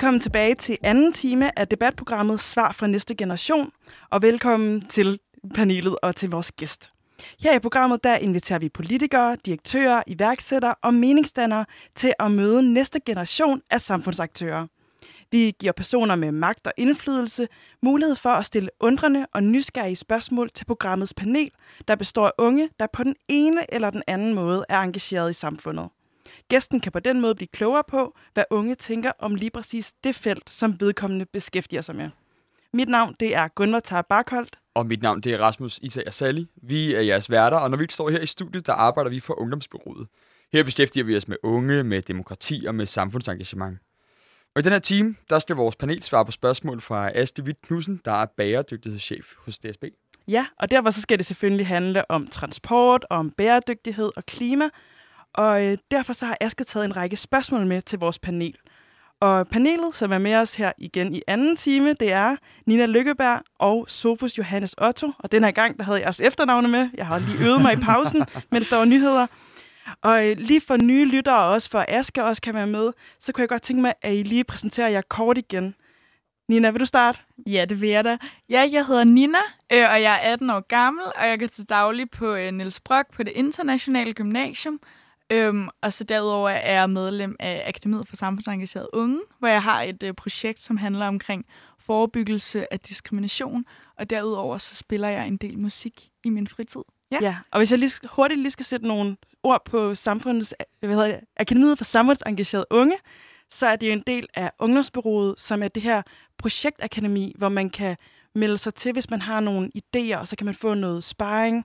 [0.00, 3.70] Velkommen tilbage til anden time af debatprogrammet Svar fra næste generation,
[4.10, 5.18] og velkommen til
[5.54, 6.92] panelet og til vores gæst.
[7.40, 13.00] Her i programmet der inviterer vi politikere, direktører, iværksættere og meningsdannere til at møde næste
[13.00, 14.66] generation af samfundsaktører.
[15.30, 17.48] Vi giver personer med magt og indflydelse
[17.82, 21.50] mulighed for at stille undrende og nysgerrige spørgsmål til programmets panel,
[21.88, 25.32] der består af unge, der på den ene eller den anden måde er engageret i
[25.32, 25.88] samfundet.
[26.50, 30.14] Gæsten kan på den måde blive klogere på, hvad unge tænker om lige præcis det
[30.14, 32.10] felt, som vedkommende beskæftiger sig med.
[32.72, 34.58] Mit navn det er Gunvar Tar Barkholdt.
[34.74, 36.44] Og mit navn det er Rasmus Isager Sally.
[36.62, 39.40] Vi er jeres værter, og når vi står her i studiet, der arbejder vi for
[39.40, 40.08] Ungdomsbyrået.
[40.52, 43.78] Her beskæftiger vi os med unge, med demokrati og med samfundsengagement.
[44.54, 47.62] Og i den her time, der skal vores panel svare på spørgsmål fra Aste Witt
[47.62, 49.84] Knudsen, der er bæredygtighedschef hos DSB.
[50.28, 54.68] Ja, og derfor så skal det selvfølgelig handle om transport, om bæredygtighed og klima,
[55.34, 58.56] og øh, derfor så har Aske taget en række spørgsmål med til vores panel.
[59.20, 63.42] Og panelet, som er med os her igen i anden time, det er Nina Lykkeberg
[63.58, 65.12] og Sofus Johannes Otto.
[65.18, 66.88] Og den her gang, der havde jeg jeres efternavne med.
[66.94, 69.26] Jeg har lige øvet mig i pausen, mens der var nyheder.
[70.02, 73.32] Og øh, lige for nye lyttere, og også for Aske også kan være med, så
[73.32, 75.74] kunne jeg godt tænke mig, at I lige præsenterer jer kort igen.
[76.48, 77.18] Nina, vil du starte?
[77.46, 78.18] Ja, det vil jeg da.
[78.48, 79.38] Ja, jeg hedder Nina,
[79.72, 82.80] øh, og jeg er 18 år gammel, og jeg går til daglig på øh, Niels
[82.80, 84.80] Brock på det internationale gymnasium.
[85.32, 89.82] Øhm, og så derudover er jeg medlem af Akademiet for Samfundsengagerede Unge, hvor jeg har
[89.82, 91.44] et øh, projekt, som handler omkring
[91.78, 93.64] forebyggelse af diskrimination.
[93.98, 96.80] Og derudover så spiller jeg en del musik i min fritid.
[97.12, 97.36] Ja, ja.
[97.50, 101.20] og hvis jeg lige, hurtigt lige skal sætte nogle ord på samfundets, hvad hedder det,
[101.36, 102.96] Akademiet for Samfundsengagerede Unge,
[103.50, 106.02] så er det jo en del af Ungdomsbyrået, som er det her
[106.38, 107.96] projektakademi, hvor man kan
[108.34, 111.64] melde sig til, hvis man har nogle idéer, og så kan man få noget sparring,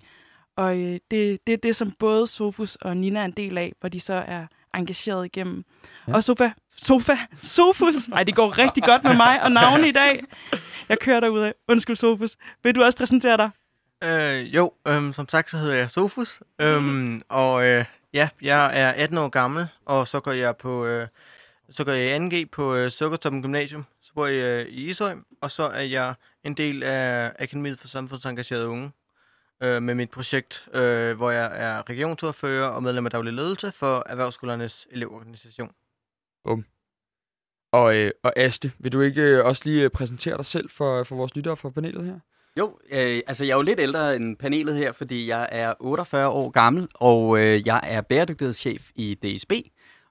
[0.55, 3.73] og øh, det, det er det, som både Sofus og Nina er en del af,
[3.79, 5.66] hvor de så er engageret igennem.
[6.07, 6.13] Ja.
[6.13, 10.23] Og Sofa, Sofa, Sofus, nej, det går rigtig godt med mig og navne i dag.
[10.89, 11.53] Jeg kører derud af.
[11.67, 12.35] Undskyld, Sofus.
[12.63, 13.49] Vil du også præsentere dig?
[14.03, 16.41] Øh, jo, øhm, som sagt, så hedder jeg Sofus.
[16.61, 21.07] Øhm, og øh, ja, jeg er 18 år gammel, og så går jeg på øh,
[21.69, 23.85] så går jeg i 2G på øh, Sukkertoppen Gymnasium.
[24.01, 26.13] Så bor jeg øh, i Ishøj, og så er jeg
[26.44, 28.91] en del af Akademiet for Samfundsengagerede Unge
[29.63, 34.03] øh, med mit projekt, øh, hvor jeg er regionsordfører og medlem af daglig ledelse for
[34.05, 35.71] Erhvervsskolernes elevorganisation.
[36.43, 36.66] Bum.
[37.71, 41.03] Og, øh, og Aste, vil du ikke øh, også lige øh, præsentere dig selv for,
[41.03, 42.19] for vores lyttere fra panelet her?
[42.59, 46.27] Jo, øh, altså jeg er jo lidt ældre end panelet her, fordi jeg er 48
[46.27, 49.51] år gammel, og øh, jeg er bæredygtighedschef i DSB.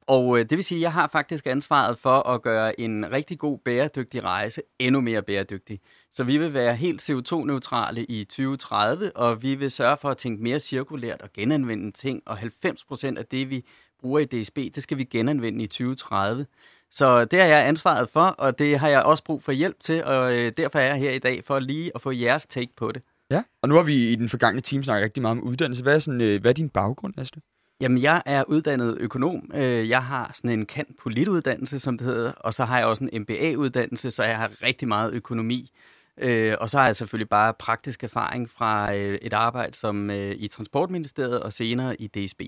[0.06, 3.38] Og øh, det vil sige, at jeg har faktisk ansvaret for at gøre en rigtig
[3.38, 5.80] god bæredygtig rejse endnu mere bæredygtig.
[6.10, 10.42] Så vi vil være helt CO2-neutrale i 2030, og vi vil sørge for at tænke
[10.42, 12.22] mere cirkulært og genanvende ting.
[12.26, 13.64] Og 90 procent af det, vi
[14.00, 16.46] bruger i DSB, det skal vi genanvende i 2030.
[16.90, 20.04] Så det har jeg ansvaret for, og det har jeg også brug for hjælp til,
[20.04, 22.92] og øh, derfor er jeg her i dag for lige at få jeres take på
[22.92, 23.02] det.
[23.30, 25.82] Ja, og nu har vi i den forgangne time snakket rigtig meget om uddannelse.
[25.82, 27.40] Hvad er, sådan, øh, hvad er din baggrund, Aste?
[27.84, 29.50] Jamen, jeg er uddannet økonom.
[29.54, 33.08] Øh, jeg har sådan en kant polituddannelse, som det hedder, og så har jeg også
[33.12, 35.70] en MBA-uddannelse, så jeg har rigtig meget økonomi.
[36.18, 40.48] Øh, og så har jeg selvfølgelig bare praktisk erfaring fra øh, et arbejde som i
[40.48, 42.42] Transportministeriet og senere i DSB.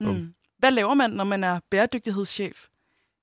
[0.00, 0.34] Mm.
[0.58, 2.66] Hvad laver man, når man er bæredygtighedschef?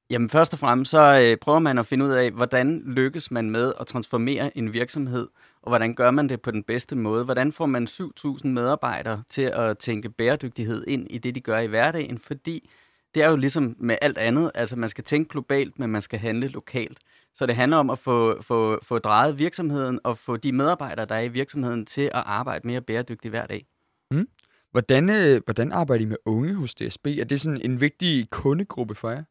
[0.10, 3.50] Jamen først og fremmest så øh, prøver man at finde ud af, hvordan lykkes man
[3.50, 5.28] med at transformere en virksomhed,
[5.66, 7.24] og hvordan gør man det på den bedste måde?
[7.24, 11.68] Hvordan får man 7.000 medarbejdere til at tænke bæredygtighed ind i det, de gør i
[11.68, 12.18] hverdagen?
[12.18, 12.70] Fordi
[13.16, 16.20] det er jo ligesom med alt andet, altså man skal tænke globalt, men man skal
[16.20, 16.98] handle lokalt.
[17.34, 21.16] Så det handler om at få, få, få drejet virksomheden og få de medarbejdere, der
[21.16, 23.66] er i virksomheden, til at arbejde mere bæredygtigt hver dag.
[24.12, 24.28] Mm.
[24.72, 27.08] Hvordan, øh, hvordan arbejder I med unge hos DSB?
[27.08, 29.24] Er det sådan en vigtig kundegruppe for jer?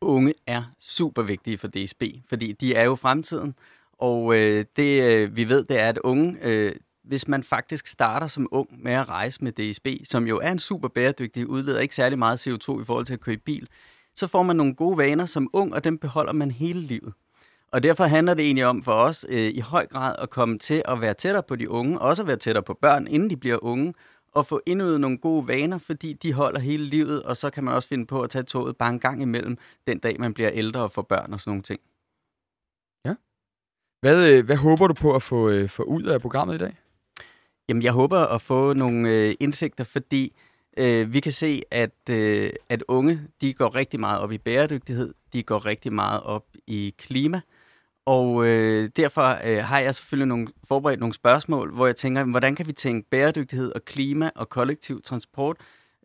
[0.00, 3.54] unge er super vigtige for DSB, fordi de er jo fremtiden.
[3.98, 6.74] Og øh, det øh, vi ved, det er, at unge, øh,
[7.04, 10.58] hvis man faktisk starter som ung med at rejse med DSB, som jo er en
[10.58, 13.68] super bæredygtig, udleder ikke særlig meget CO2 i forhold til at køre i bil,
[14.14, 17.12] så får man nogle gode vaner som ung, og dem beholder man hele livet.
[17.72, 20.82] Og derfor handler det egentlig om for os øh, i høj grad at komme til
[20.84, 23.64] at være tættere på de unge, også at være tættere på børn, inden de bliver
[23.64, 23.94] unge,
[24.32, 27.74] og få indøvet nogle gode vaner, fordi de holder hele livet, og så kan man
[27.74, 30.80] også finde på at tage toget bare en gang imellem, den dag man bliver ældre
[30.80, 31.80] og får børn og sådan nogle ting.
[34.00, 36.76] Hvad, øh, hvad håber du på at få, øh, få ud af programmet i dag?
[37.68, 40.36] Jamen, jeg håber at få nogle øh, indsigter, fordi
[40.76, 45.14] øh, vi kan se, at, øh, at unge, de går rigtig meget op i bæredygtighed,
[45.32, 47.40] de går rigtig meget op i klima,
[48.06, 52.54] og øh, derfor øh, har jeg selvfølgelig nogle, forberedt nogle spørgsmål, hvor jeg tænker, hvordan
[52.54, 55.56] kan vi tænke bæredygtighed og klima og kollektiv transport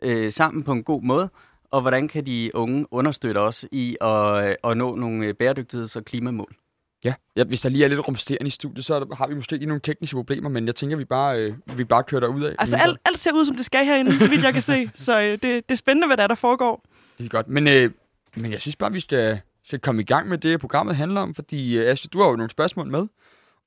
[0.02, 1.30] øh, sammen på en god måde?
[1.74, 5.96] og hvordan kan de unge understøtte os i at, øh, at nå nogle øh, bæredygtigheds-
[5.96, 6.56] og klimamål.
[7.04, 7.14] Ja.
[7.36, 9.82] ja, hvis der lige er lidt rumsterende i studiet, så har vi måske lige nogle
[9.82, 12.56] tekniske problemer, men jeg tænker, vi bare, øh, vi bare kører derud af.
[12.60, 14.90] Altså, alt, alt ser ud, som det skal herinde, så vidt jeg kan se.
[14.96, 16.86] Så øh, det, det er spændende, hvad der, er, der foregår.
[17.18, 17.48] Det er godt.
[17.48, 17.92] Men, øh,
[18.36, 21.36] men jeg synes bare, vi skal, skal komme i gang med det, programmet handler om,
[21.36, 23.08] fordi øh, Ashley, du har jo nogle spørgsmål med.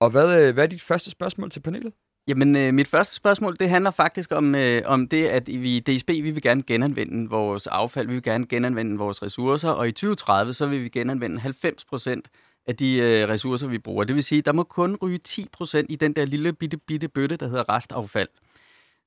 [0.00, 1.93] Og hvad, øh, hvad er dit første spørgsmål til panelet?
[2.29, 5.81] Jamen, øh, mit første spørgsmål, det handler faktisk om, øh, om det, at vi i
[5.81, 9.93] DSB, vi vil gerne genanvende vores affald, vi vil gerne genanvende vores ressourcer, og i
[9.93, 12.29] 2030, så vil vi genanvende 90 procent
[12.67, 14.05] af de øh, ressourcer, vi bruger.
[14.05, 17.37] Det vil sige, der må kun ryge 10% i den der lille bitte, bitte bøtte,
[17.37, 18.29] der hedder restaffald.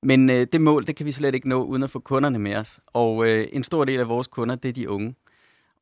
[0.03, 2.55] Men øh, det mål, det kan vi slet ikke nå, uden at få kunderne med
[2.55, 2.79] os.
[2.87, 5.15] Og øh, en stor del af vores kunder, det er de unge.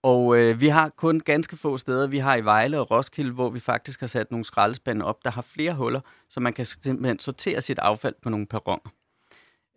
[0.03, 2.07] Og øh, vi har kun ganske få steder.
[2.07, 5.31] Vi har i Vejle og Roskilde, hvor vi faktisk har sat nogle skraldespande op, der
[5.31, 8.91] har flere huller, så man kan simpelthen sortere sit affald på nogle perroner.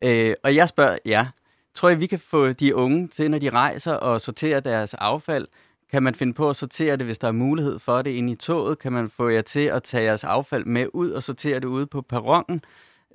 [0.04, 1.26] Øh, og jeg spørger jer,
[1.74, 5.46] tror I, vi kan få de unge til, når de rejser og sorterer deres affald?
[5.90, 8.34] Kan man finde på at sortere det, hvis der er mulighed for det ind i
[8.34, 8.78] toget?
[8.78, 11.86] Kan man få jer til at tage jeres affald med ud og sortere det ude
[11.86, 12.62] på perronen?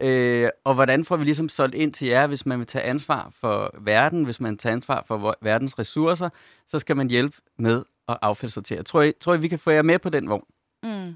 [0.01, 3.31] Øh, og hvordan får vi ligesom solgt ind til jer, hvis man vil tage ansvar
[3.39, 6.29] for verden, hvis man vil tage ansvar for verdens ressourcer,
[6.67, 8.83] så skal man hjælpe med at affaldssortere.
[8.83, 10.45] Tror I, tror I, vi kan få jer med på den vogn?
[10.83, 11.15] Mm.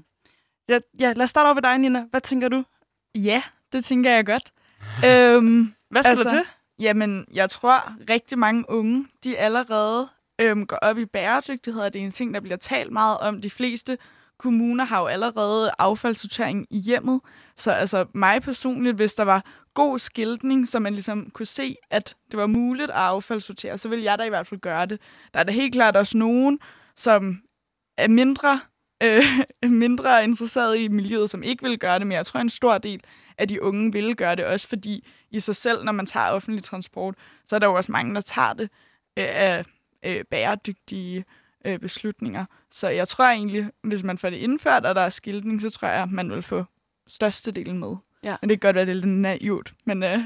[0.68, 2.04] Ja, ja, lad os starte over ved dig, Nina.
[2.10, 2.64] Hvad tænker du?
[3.14, 3.42] Ja,
[3.72, 4.52] det tænker jeg godt.
[5.06, 6.42] øhm, Hvad skal altså, der til?
[6.78, 10.08] Jamen, jeg tror rigtig mange unge, de allerede
[10.40, 13.40] øhm, går op i bæredygtighed, og det er en ting, der bliver talt meget om.
[13.40, 13.98] De fleste
[14.38, 17.20] kommuner har jo allerede affaldssortering i hjemmet.
[17.56, 19.44] Så altså mig personligt, hvis der var
[19.74, 24.00] god skiltning, så man ligesom kunne se, at det var muligt at affaldssortere, så vil
[24.00, 25.00] jeg da i hvert fald gøre det.
[25.34, 26.58] Der er da helt klart også nogen,
[26.96, 27.40] som
[27.98, 28.60] er mindre,
[29.04, 29.22] øh,
[29.62, 33.00] mindre interesseret i miljøet, som ikke vil gøre det, men jeg tror, en stor del
[33.38, 36.62] af de unge vil gøre det, også fordi i sig selv, når man tager offentlig
[36.62, 37.14] transport,
[37.46, 38.70] så er der jo også mange, der tager det
[39.18, 39.64] øh, af
[40.02, 41.24] øh, bæredygtige
[41.64, 42.44] øh, beslutninger.
[42.70, 45.88] Så jeg tror egentlig, hvis man får det indført, og der er skiltning, så tror
[45.88, 46.64] jeg, at man vil få
[47.06, 47.96] størstedelen med.
[48.24, 48.36] Ja.
[48.40, 49.74] Men det kan godt være, det er lidt naivt.
[49.84, 50.18] Men, øh,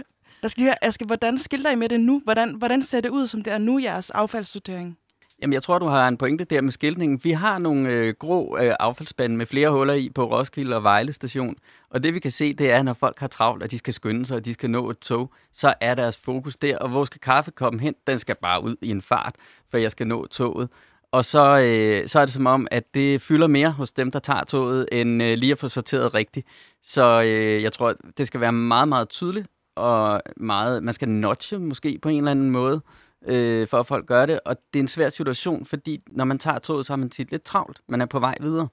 [0.42, 2.20] jeg skal høre, Aske, hvordan skilter I med det nu?
[2.24, 4.98] Hvordan, hvordan ser det ud, som det er nu, jeres affaldssortering?
[5.42, 7.20] Jamen, jeg tror, du har en pointe der med skiltningen.
[7.24, 11.12] Vi har nogle øh, grå øh, affaldsspande med flere huller i på Roskilde og Vejle
[11.12, 11.56] station.
[11.90, 14.26] Og det vi kan se, det er, når folk har travlt, og de skal skynde
[14.26, 16.78] sig, og de skal nå et tog, så er deres fokus der.
[16.78, 17.94] Og hvor skal kaffe komme hen?
[18.06, 19.34] Den skal bare ud i en fart,
[19.70, 20.68] for jeg skal nå toget.
[21.12, 24.18] Og så, øh, så er det som om, at det fylder mere hos dem, der
[24.18, 26.46] tager toget, end øh, lige at få sorteret rigtigt.
[26.82, 31.58] Så øh, jeg tror, det skal være meget, meget tydeligt, og meget, man skal notche
[31.58, 32.80] måske på en eller anden måde,
[33.26, 34.40] øh, for at folk gør det.
[34.44, 37.30] Og det er en svær situation, fordi når man tager toget, så har man tit
[37.30, 37.80] lidt travlt.
[37.88, 38.68] Man er på vej videre.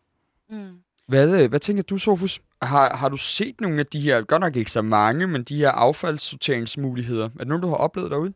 [0.49, 0.69] Mm.
[1.07, 2.41] Hvad, øh, hvad tænker du, Sofus?
[2.61, 5.55] Har, har du set nogle af de her, godt nok ikke så mange, men de
[5.55, 7.25] her affaldssorteringsmuligheder?
[7.25, 8.33] Er det nogen, du har oplevet derude?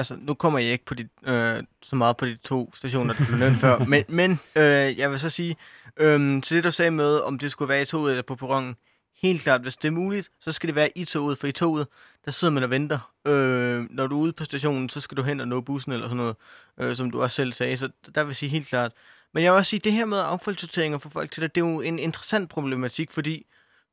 [0.00, 3.26] altså, nu kommer jeg ikke på de, øh, så meget på de to stationer, der
[3.26, 5.56] blev nævnt før, men, men øh, jeg vil så sige,
[5.96, 8.76] øh, til det du sagde med, om det skulle være i toget eller på perronen,
[9.22, 11.86] helt klart, hvis det er muligt, så skal det være i toget, for i toget,
[12.24, 13.12] der sidder man og venter.
[13.26, 16.06] Øh, når du er ude på stationen, så skal du hen og nå bussen eller
[16.06, 16.36] sådan noget,
[16.80, 18.92] øh, som du også selv sagde, så der vil sige helt klart.
[19.34, 21.60] Men jeg vil også sige, det her med affaldssortering og for folk til det, det
[21.60, 23.46] er jo en interessant problematik, fordi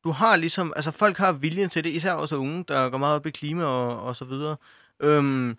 [0.03, 3.15] du har ligesom, altså folk har viljen til det, især også unge, der går meget
[3.15, 4.57] op i klima og, og så videre.
[4.99, 5.57] Øhm,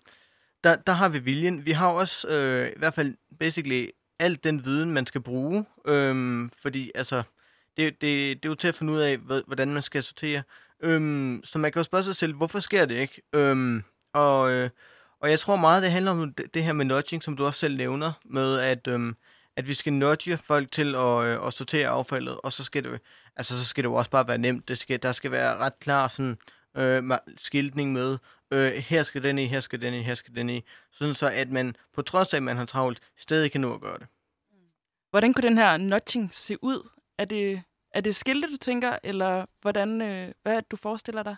[0.63, 1.65] der, der har vi viljen.
[1.65, 3.87] Vi har også øh, i hvert fald basically
[4.19, 5.65] alt den viden, man skal bruge.
[5.87, 7.23] Øhm, fordi altså,
[7.79, 10.43] det, det, det er jo til at finde ud af, hvordan man skal sortere.
[10.81, 13.21] Øhm, så man kan jo spørge sig selv, hvorfor sker det ikke?
[13.33, 13.83] Øhm,
[14.13, 14.69] og, øh,
[15.19, 17.59] og jeg tror meget, det handler om det, det her med nudging, som du også
[17.59, 19.15] selv nævner, med at, øhm,
[19.55, 22.99] at vi skal nudge folk til at, øh, at sortere affaldet, og så skal det,
[23.35, 24.67] altså, så skal det jo også bare være nemt.
[24.67, 26.37] Det skal, der skal være ret klar sådan,
[26.77, 28.17] øh, skiltning med,
[28.51, 30.63] øh, her skal den i, her skal den i, her skal den i.
[30.91, 33.81] Sådan så, at man på trods af, at man har travlt, stadig kan nå at
[33.81, 34.07] gøre det.
[35.09, 36.89] Hvordan kunne den her notching se ud?
[37.17, 41.23] Er det, er det skilte, du tænker, eller hvordan, øh, hvad er det, du forestiller
[41.23, 41.35] dig?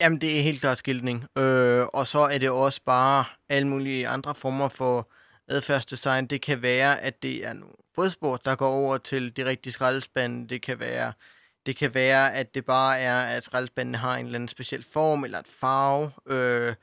[0.00, 1.24] Jamen, det er helt klart skiltning.
[1.38, 5.08] Øh, og så er det også bare alle mulige andre former for
[5.48, 6.26] adfærdsdesign.
[6.26, 10.48] Det kan være, at det er nogle fodspor, der går over til de rigtige skraldespande.
[10.48, 11.12] Det kan være
[11.66, 15.24] det kan være, at det bare er, at skraldespandene har en eller anden speciel form
[15.24, 16.12] eller et farve.
[16.26, 16.74] Øh,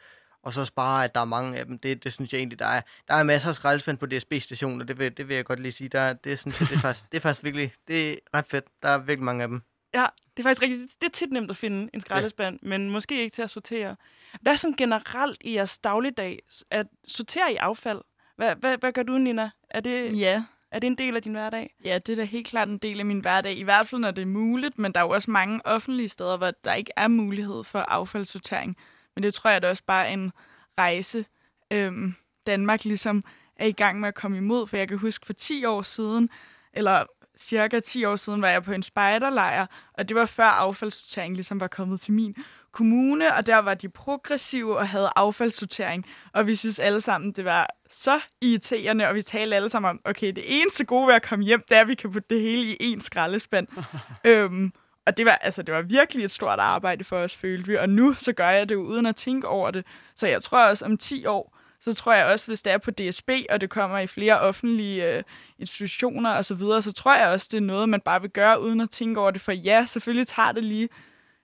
[0.47, 1.79] og så bare, at der er mange af dem.
[1.79, 2.81] Det, det synes jeg egentlig, der er.
[3.07, 5.89] Der er masser af skraldespand på DSB-stationer, det vil, det vil jeg godt lige sige.
[5.89, 8.65] Der, det, synes jeg, det, er faktisk, det er faktisk virkelig det er ret fedt.
[8.81, 9.61] Der er virkelig mange af dem.
[9.93, 10.05] Ja,
[10.37, 10.81] det er faktisk rigtigt.
[11.01, 12.67] Det er tit nemt at finde en skraldespand, ja.
[12.67, 13.95] men måske ikke til at sortere.
[14.41, 16.39] Hvad er sådan generelt i jeres dagligdag?
[16.71, 18.01] At sortere i affald?
[18.35, 19.49] Hvad, hvad, hvad gør du, Nina?
[19.69, 20.19] Er det...
[20.19, 21.75] Ja, er det en del af din hverdag?
[21.83, 23.57] Ja, det er da helt klart en del af min hverdag.
[23.57, 26.37] I hvert fald, når det er muligt, men der er jo også mange offentlige steder,
[26.37, 28.77] hvor der ikke er mulighed for affaldssortering.
[29.17, 30.31] Men det tror jeg da også bare er en
[30.77, 31.25] rejse
[31.71, 32.15] øhm,
[32.47, 33.23] Danmark ligesom
[33.55, 34.67] er i gang med at komme imod.
[34.67, 36.29] For jeg kan huske for 10 år siden,
[36.73, 37.03] eller
[37.37, 41.59] cirka 10 år siden, var jeg på en spejderlejr, og det var før affaldssortering ligesom
[41.59, 42.35] var kommet til min
[42.71, 47.45] kommune, og der var de progressive og havde affaldssortering, og vi synes alle sammen, det
[47.45, 51.23] var så irriterende, og vi talte alle sammen om, okay, det eneste gode ved at
[51.23, 53.67] komme hjem, det er, at vi kan putte det hele i en skraldespand.
[54.25, 54.71] øhm,
[55.07, 57.75] og det var, altså, det var virkelig et stort arbejde for os, følte vi.
[57.75, 59.85] Og nu så gør jeg det jo uden at tænke over det.
[60.15, 62.91] Så jeg tror også, om 10 år, så tror jeg også, hvis det er på
[62.91, 65.23] DSB, og det kommer i flere offentlige øh,
[65.59, 68.61] institutioner osv., så, videre, så tror jeg også, det er noget, man bare vil gøre
[68.61, 69.41] uden at tænke over det.
[69.41, 70.89] For ja, selvfølgelig tager det lige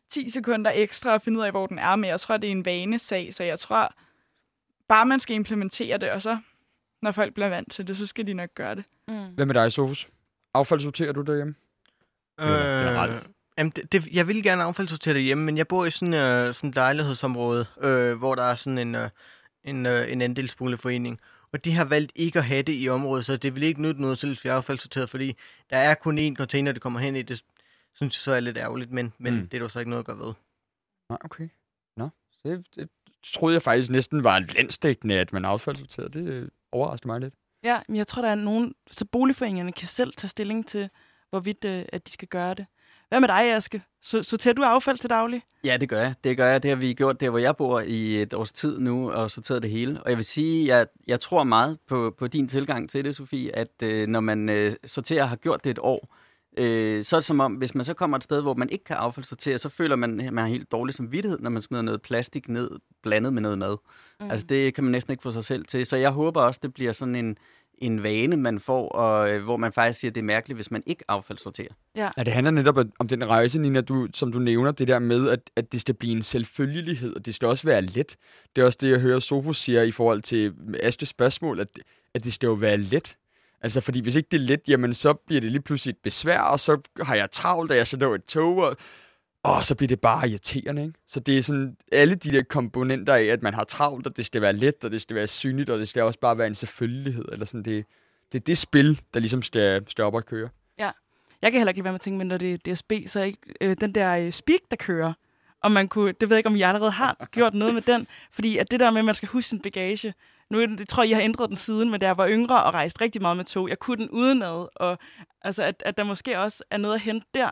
[0.09, 2.51] 10 sekunder ekstra at finde ud af, hvor den er, men jeg tror, det er
[2.51, 3.93] en vanesag, så jeg tror
[4.89, 6.37] bare, man skal implementere det, og så,
[7.01, 8.83] når folk bliver vant til det, så skal de nok gøre det.
[9.07, 9.25] Mm.
[9.35, 10.09] Hvad med dig, Sofus?
[10.53, 11.55] Affaldssorterer du derhjemme?
[12.39, 13.29] Øh, generelt.
[13.57, 16.69] Jamen, det, det, jeg vil gerne affaldssortere derhjemme, men jeg bor i sådan øh, sådan
[16.69, 19.09] et lejlighedsområde, øh, hvor der er sådan en, øh,
[19.63, 21.19] en, øh, en andelsboligforening.
[21.53, 24.01] Og de har valgt ikke at have det i området, så det vil ikke nytte
[24.01, 25.35] noget til, at vi er affaldssorteret, fordi
[25.69, 27.21] der er kun én container, det kommer hen i.
[27.21, 27.43] Det
[27.93, 29.47] synes jeg så er lidt ærgerligt, men, men Mm.
[29.47, 30.33] det er der så ikke noget at gøre ved.
[31.09, 31.49] Nej, okay.
[31.97, 32.09] Nå,
[32.43, 32.89] det, det
[33.23, 36.09] troede jeg faktisk næsten var landstækkende, at man affaldssorterede.
[36.09, 37.33] Det øh, overraskede mig lidt.
[37.63, 38.75] Ja, men jeg tror, der er nogen...
[38.91, 40.89] Så boligforeningerne kan selv tage stilling til,
[41.29, 42.65] hvorvidt øh, at de skal gøre det.
[43.13, 43.81] Hvad med dig, Aske?
[44.01, 45.41] Så, sorterer du affald til daglig?
[45.63, 46.13] Ja, det gør jeg.
[46.23, 46.63] Det gør jeg.
[46.63, 49.63] Det har vi gjort der, hvor jeg bor i et års tid nu, og sorteret
[49.63, 50.03] det hele.
[50.03, 53.55] Og jeg vil sige, jeg, jeg tror meget på, på din tilgang til det, Sofie,
[53.55, 56.15] at øh, når man øh, sorterer og har gjort det et år,
[56.57, 58.83] øh, så er det som om, hvis man så kommer et sted, hvor man ikke
[58.83, 62.01] kan affaldssortere, så føler man, at man har helt dårlig samvittighed, når man smider noget
[62.01, 62.71] plastik ned,
[63.03, 63.77] blandet med noget mad.
[64.19, 64.31] Mm.
[64.31, 65.85] Altså det kan man næsten ikke få sig selv til.
[65.85, 67.37] Så jeg håber også, det bliver sådan en,
[67.85, 70.71] en vane, man får, og, øh, hvor man faktisk siger, at det er mærkeligt, hvis
[70.71, 71.73] man ikke affaldssorterer.
[71.95, 75.29] Ja, det handler netop om den rejse, Nina, du, som du nævner, det der med,
[75.29, 78.15] at, at det skal blive en selvfølgelighed, og det skal også være let.
[78.55, 81.67] Det er også det, jeg hører Sofus siger i forhold til Astes spørgsmål, at,
[82.13, 83.15] at det skal jo være let.
[83.61, 86.39] Altså, fordi hvis ikke det er let, jamen så bliver det lige pludselig et besvær,
[86.39, 88.77] og så har jeg travlt, og jeg så når et tog, og,
[89.43, 90.99] og så bliver det bare irriterende, ikke?
[91.07, 94.25] Så det er sådan alle de der komponenter af, at man har travlt, og det
[94.25, 96.55] skal være let, og det skal være synligt, og det skal også bare være en
[96.55, 97.85] selvfølgelighed, eller sådan det,
[98.31, 100.49] det er det spil, der ligesom skal, skal op og køre.
[101.43, 103.19] Jeg kan heller ikke lade være med at tænke, men når det er DSB, så
[103.19, 105.13] er ikke øh, den der øh, speak, der kører.
[105.63, 108.07] Og man kunne, det ved jeg ikke, om I allerede har gjort noget med den.
[108.31, 110.13] Fordi at det der med, at man skal huske sin bagage.
[110.49, 113.01] Nu jeg tror jeg, har ændret den siden, men da jeg var yngre og rejste
[113.01, 114.67] rigtig meget med tog, jeg kunne den udenad.
[114.75, 114.97] Og
[115.41, 117.49] altså, at, at der måske også er noget at hente der,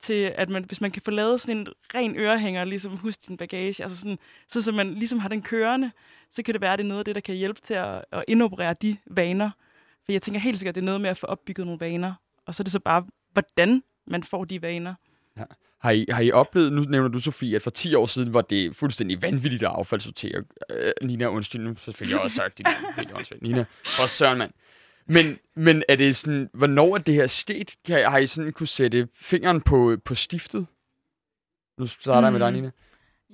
[0.00, 3.36] til at man, hvis man kan få lavet sådan en ren ørehænger, ligesom husk sin
[3.36, 5.90] bagage, altså sådan, så, så man ligesom har den kørende,
[6.30, 8.04] så kan det være, at det er noget af det, der kan hjælpe til at,
[8.12, 9.50] at indoperere de vaner.
[10.04, 12.14] For jeg tænker helt sikkert, at det er noget med at få opbygget nogle vaner.
[12.46, 14.94] Og så er det så bare, hvordan man får de vaner.
[15.38, 15.44] Ja.
[15.80, 18.40] Har I, har I oplevet, nu nævner du Sofie, at for 10 år siden var
[18.40, 20.44] det fuldstændig vanvittigt at affaldssortere.
[20.70, 22.66] Øh, Nina, undskyld, nu fik jeg også sagt det.
[23.42, 24.52] Nina, for søren, mand.
[25.10, 27.74] Men, men er det sådan, hvornår er det her sket?
[27.84, 30.66] Kan, har I sådan kunne sætte fingeren på, på stiftet?
[31.78, 32.54] Nu starter jeg med dig, Mm.
[32.54, 32.70] Nina.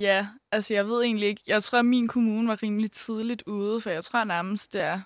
[0.00, 1.42] Ja, altså jeg ved egentlig ikke.
[1.46, 5.00] Jeg tror, at min kommune var rimelig tidligt ude, for jeg tror nærmest, det er...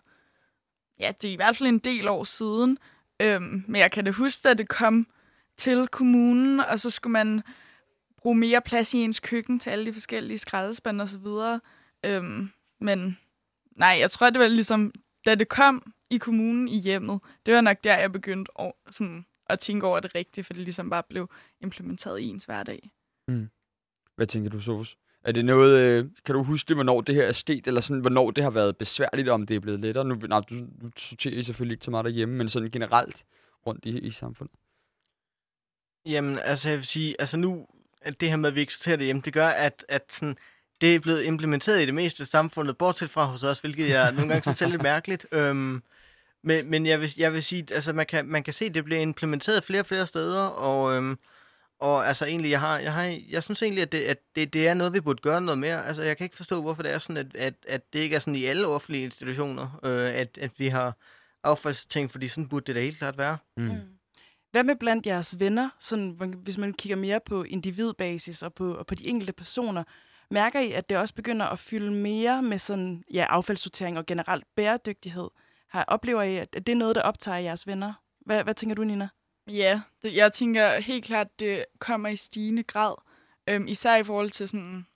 [1.01, 2.79] Ja, det er i hvert fald en del år siden.
[3.21, 5.07] Øhm, men jeg kan da huske, at det kom
[5.57, 7.43] til kommunen, og så skulle man
[8.17, 11.27] bruge mere plads i ens køkken til alle de forskellige skraldespande osv.
[12.05, 12.51] Øhm,
[12.81, 13.19] men
[13.77, 14.93] nej, jeg tror, det var ligesom,
[15.27, 19.27] da det kom i kommunen i hjemmet, det var nok der, jeg begyndte at, sådan,
[19.47, 22.91] at tænke over det rigtigt, for det ligesom bare blev implementeret i ens hverdag.
[24.17, 24.97] Hvad tænker du, Sofus?
[25.25, 28.31] Er det noget, øh, kan du huske hvornår det her er sket, eller sådan, hvornår
[28.31, 30.05] det har været besværligt, om det er blevet lettere?
[30.05, 33.25] Nu, nej, du, nu sorterer I selvfølgelig ikke så meget derhjemme, men sådan generelt
[33.67, 34.57] rundt i, i samfundet.
[36.07, 37.67] Jamen, altså jeg vil sige, altså nu,
[38.03, 40.37] at det her med, at vi ikke sorterer det hjemme, det gør, at, at sådan,
[40.81, 44.13] det er blevet implementeret i det meste af samfundet, bortset fra hos os, hvilket jeg
[44.13, 45.27] nogle gange synes er lidt mærkeligt.
[45.33, 45.83] Øhm,
[46.43, 48.85] men, men jeg vil, jeg vil sige, altså man kan, man kan se, at det
[48.85, 51.19] bliver implementeret flere og flere steder, og, øhm,
[51.79, 54.69] og altså egentlig, jeg, har, jeg, har, jeg synes egentlig, at, det, at det, det
[54.69, 55.87] er noget, vi burde gøre noget mere.
[55.87, 58.21] Altså jeg kan ikke forstå, hvorfor det er sådan, at, at, at det ikke er
[58.21, 60.97] sådan i alle offentlige institutioner, øh, at, at vi har
[61.45, 63.39] affaldsting, fordi sådan burde det da helt klart være.
[63.57, 63.71] Mm.
[64.51, 68.87] Hvad med blandt jeres venner, sådan, hvis man kigger mere på individbasis og på, og
[68.87, 69.85] på de enkelte personer?
[70.31, 74.45] Mærker I, at det også begynder at fylde mere med sådan, ja, affaldssortering og generelt
[74.57, 75.29] bæredygtighed?
[75.71, 77.93] Har, oplever I, at det er noget, der optager jeres venner?
[78.21, 79.09] Hvad, hvad tænker du, Nina?
[79.47, 82.95] Ja, det, jeg tænker helt klart, det kommer i stigende grad.
[83.49, 84.87] Øhm, især i forhold til sådan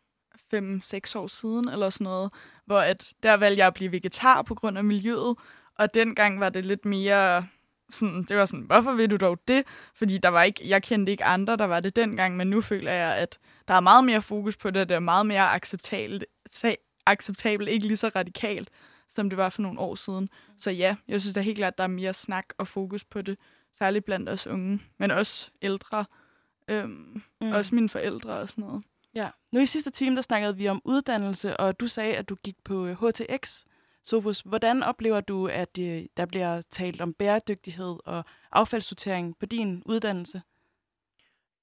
[0.54, 2.33] 5-6 år siden eller sådan noget,
[2.64, 5.37] hvor at der valgte jeg at blive vegetar på grund af miljøet,
[5.78, 7.47] og dengang var det lidt mere
[7.90, 9.66] sådan, det var sådan, hvorfor vil du dog det?
[9.95, 12.93] Fordi der var ikke, jeg kendte ikke andre, der var det dengang, men nu føler
[12.93, 13.38] jeg, at
[13.69, 16.25] der er meget mere fokus på det, og det er meget mere acceptabelt,
[17.07, 18.71] acceptabelt, ikke lige så radikalt,
[19.14, 20.28] som det var for nogle år siden.
[20.59, 23.23] Så ja, jeg synes da helt klart, at der er mere snak og fokus på
[23.23, 23.38] det,
[23.78, 26.04] særligt blandt os unge, men også ældre,
[26.68, 27.52] øhm, mm.
[27.52, 28.85] også mine forældre og sådan noget.
[29.14, 32.35] Ja, nu i sidste time, der snakkede vi om uddannelse, og du sagde, at du
[32.35, 33.64] gik på HTX.
[34.04, 39.83] Sofus, hvordan oplever du, at øh, der bliver talt om bæredygtighed og affaldssortering på din
[39.87, 40.42] uddannelse?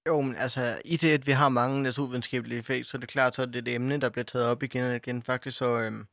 [0.07, 3.35] Jo, men altså, i det, at vi har mange naturvidenskabelige fag, så er det klart,
[3.35, 5.23] så er det et emne, der bliver taget op igen og igen.
[5.23, 6.07] Faktisk så, øhm,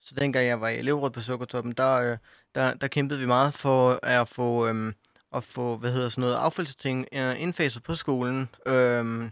[0.00, 2.18] så dengang jeg var i elevrådet på Sukkertoppen, der, øh,
[2.54, 4.94] der, der kæmpede vi meget for at få, øhm,
[5.34, 8.48] at få hvad hedder sådan noget, affaldsting øh, indfaset på skolen.
[8.66, 9.30] Øhm,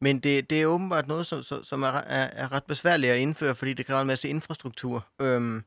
[0.00, 3.54] men det, det er åbenbart noget, som, som er, er, er ret besværligt at indføre,
[3.54, 5.06] fordi det kræver en masse infrastruktur.
[5.20, 5.64] Øhm,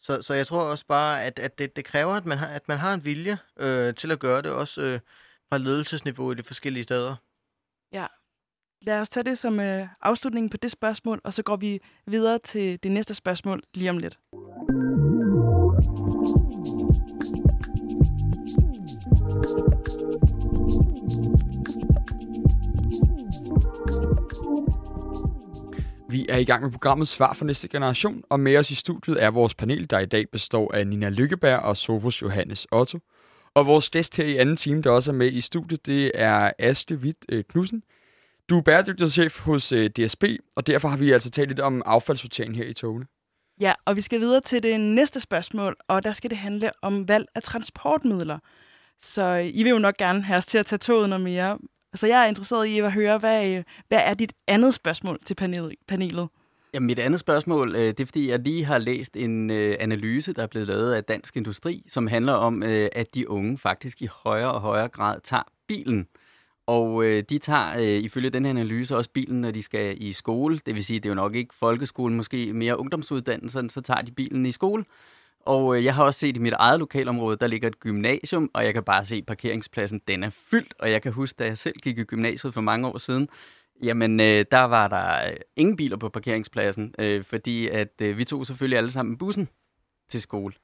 [0.00, 2.68] så, så jeg tror også bare, at, at det, det kræver, at man har, at
[2.68, 5.00] man har en vilje øh, til at gøre det, også øh,
[5.48, 7.16] fra ledelsesniveau i de forskellige steder.
[7.92, 8.06] Ja.
[8.86, 12.38] Lad os tage det som øh, afslutningen på det spørgsmål, og så går vi videre
[12.38, 14.18] til det næste spørgsmål lige om lidt.
[26.10, 29.22] Vi er i gang med programmet Svar for næste generation, og med os i studiet
[29.22, 32.98] er vores panel, der i dag består af Nina Lykkeberg og Sofus Johannes Otto.
[33.54, 36.50] Og vores gæst her i anden time, der også er med i studiet, det er
[36.58, 37.82] Asle Witt øh, Knudsen.
[38.52, 40.24] Du er bæredygtighedschef hos øh, DSB,
[40.56, 43.06] og derfor har vi altså talt lidt om affaldssortering her i togene.
[43.60, 47.08] Ja, og vi skal videre til det næste spørgsmål, og der skal det handle om
[47.08, 48.38] valg af transportmidler.
[49.00, 51.58] Så øh, I vil jo nok gerne have os til at tage toget noget mere,
[51.94, 55.34] så jeg er interesseret i at høre, hvad, øh, hvad er dit andet spørgsmål til
[55.88, 56.28] panelet?
[56.74, 60.32] Ja, mit andet spørgsmål, øh, det er fordi, jeg lige har læst en øh, analyse,
[60.32, 62.62] der er blevet lavet af Dansk Industri, som handler om,
[62.92, 66.06] at de unge faktisk i højere og højere grad tager bilen.
[66.72, 70.12] Og øh, de tager øh, ifølge den her analyse også bilen, når de skal i
[70.12, 70.58] skole.
[70.66, 74.12] Det vil sige, det er jo nok ikke folkeskolen, måske mere ungdomsuddannelsen, så tager de
[74.12, 74.84] bilen i skole.
[75.40, 78.64] Og øh, jeg har også set i mit eget lokalområde, der ligger et gymnasium, og
[78.64, 80.74] jeg kan bare se, parkeringspladsen den er fyldt.
[80.78, 83.28] Og jeg kan huske, da jeg selv gik i gymnasiet for mange år siden,
[83.82, 88.24] jamen øh, der var der øh, ingen biler på parkeringspladsen, øh, fordi at øh, vi
[88.24, 89.48] tog selvfølgelig alle sammen bussen
[90.08, 90.54] til skole.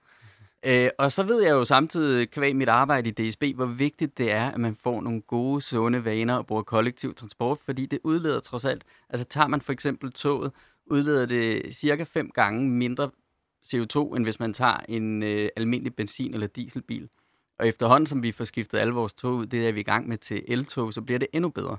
[0.63, 4.33] Øh, og så ved jeg jo samtidig, kvæg mit arbejde i DSB, hvor vigtigt det
[4.33, 8.41] er, at man får nogle gode, sunde vaner og bruger kollektiv transport, fordi det udleder
[8.41, 10.53] trods alt, altså tager man for eksempel toget,
[10.87, 13.11] udleder det cirka fem gange mindre
[13.67, 17.09] CO2, end hvis man tager en øh, almindelig benzin- eller dieselbil.
[17.59, 20.09] Og efterhånden, som vi får skiftet alle vores tog ud, det er vi i gang
[20.09, 21.77] med til eltog, så bliver det endnu bedre.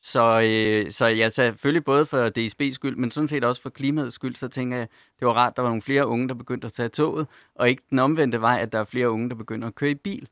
[0.00, 4.14] Så, øh, så ja, selvfølgelig både for DSB's skyld, men sådan set også for klimaets
[4.14, 6.66] skyld, så tænker jeg, det var rart, at der var nogle flere unge, der begyndte
[6.66, 9.68] at tage toget, og ikke den omvendte vej, at der er flere unge, der begynder
[9.68, 10.28] at køre i bil.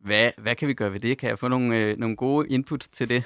[0.00, 1.18] Hvad, hvad kan vi gøre ved det?
[1.18, 3.24] Kan jeg få nogle, øh, nogle gode inputs til det?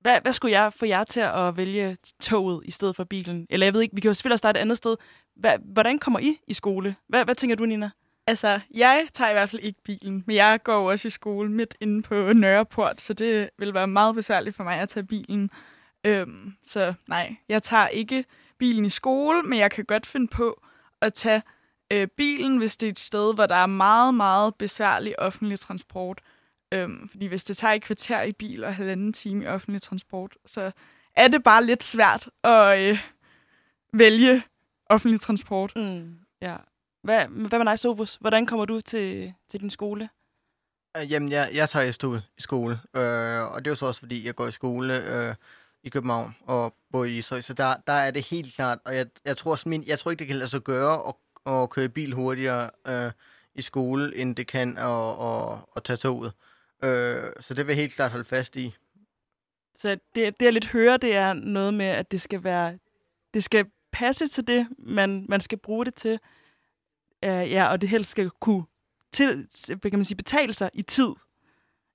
[0.00, 3.46] Hvad, hvad skulle jeg få jer til at vælge toget i stedet for bilen?
[3.50, 4.96] Eller jeg ved ikke, vi kan jo selvfølgelig starte et andet sted.
[5.36, 6.96] Hvad, hvordan kommer I i skole?
[7.08, 7.90] Hvad, hvad tænker du, Nina?
[8.26, 11.76] Altså, jeg tager i hvert fald ikke bilen, men jeg går også i skole midt
[11.80, 15.50] inde på Nørreport, så det vil være meget besværligt for mig at tage bilen.
[16.04, 18.24] Øhm, så nej, jeg tager ikke
[18.58, 20.62] bilen i skole, men jeg kan godt finde på
[21.00, 21.42] at tage
[21.92, 26.20] øh, bilen, hvis det er et sted, hvor der er meget, meget besværlig offentlig transport.
[26.72, 30.36] Øhm, fordi hvis det tager et kvarter i bil og halvanden time i offentlig transport,
[30.46, 30.70] så
[31.16, 32.98] er det bare lidt svært at øh,
[33.92, 34.42] vælge
[34.86, 35.72] offentlig transport.
[35.76, 36.56] Mm, ja.
[37.02, 38.14] Hvad, hvad med dig, Sofus?
[38.14, 40.08] Hvordan kommer du til, til din skole?
[40.98, 43.00] Uh, jamen, jeg, jeg tager STU i skole, uh,
[43.52, 45.34] og det er jo så også, fordi jeg går i skole uh,
[45.82, 49.06] i København og bor i Ishøj, så der, der er det helt klart, og jeg,
[49.24, 51.14] jeg, tror, min, jeg tror ikke, det kan lade sig gøre at,
[51.52, 53.12] at køre bil hurtigere uh,
[53.54, 56.32] i skole, end det kan at, at, at tage toget.
[56.84, 58.74] Øh, så det vil jeg helt klart holde fast i.
[59.74, 62.78] Så det, det jeg lidt hører, det er noget med, at det skal være,
[63.34, 66.18] det skal passe til det, man, man skal bruge det til.
[67.26, 68.64] Uh, ja, og det helst skal kunne
[69.12, 71.08] til, hvad kan man sige, betale sig i tid.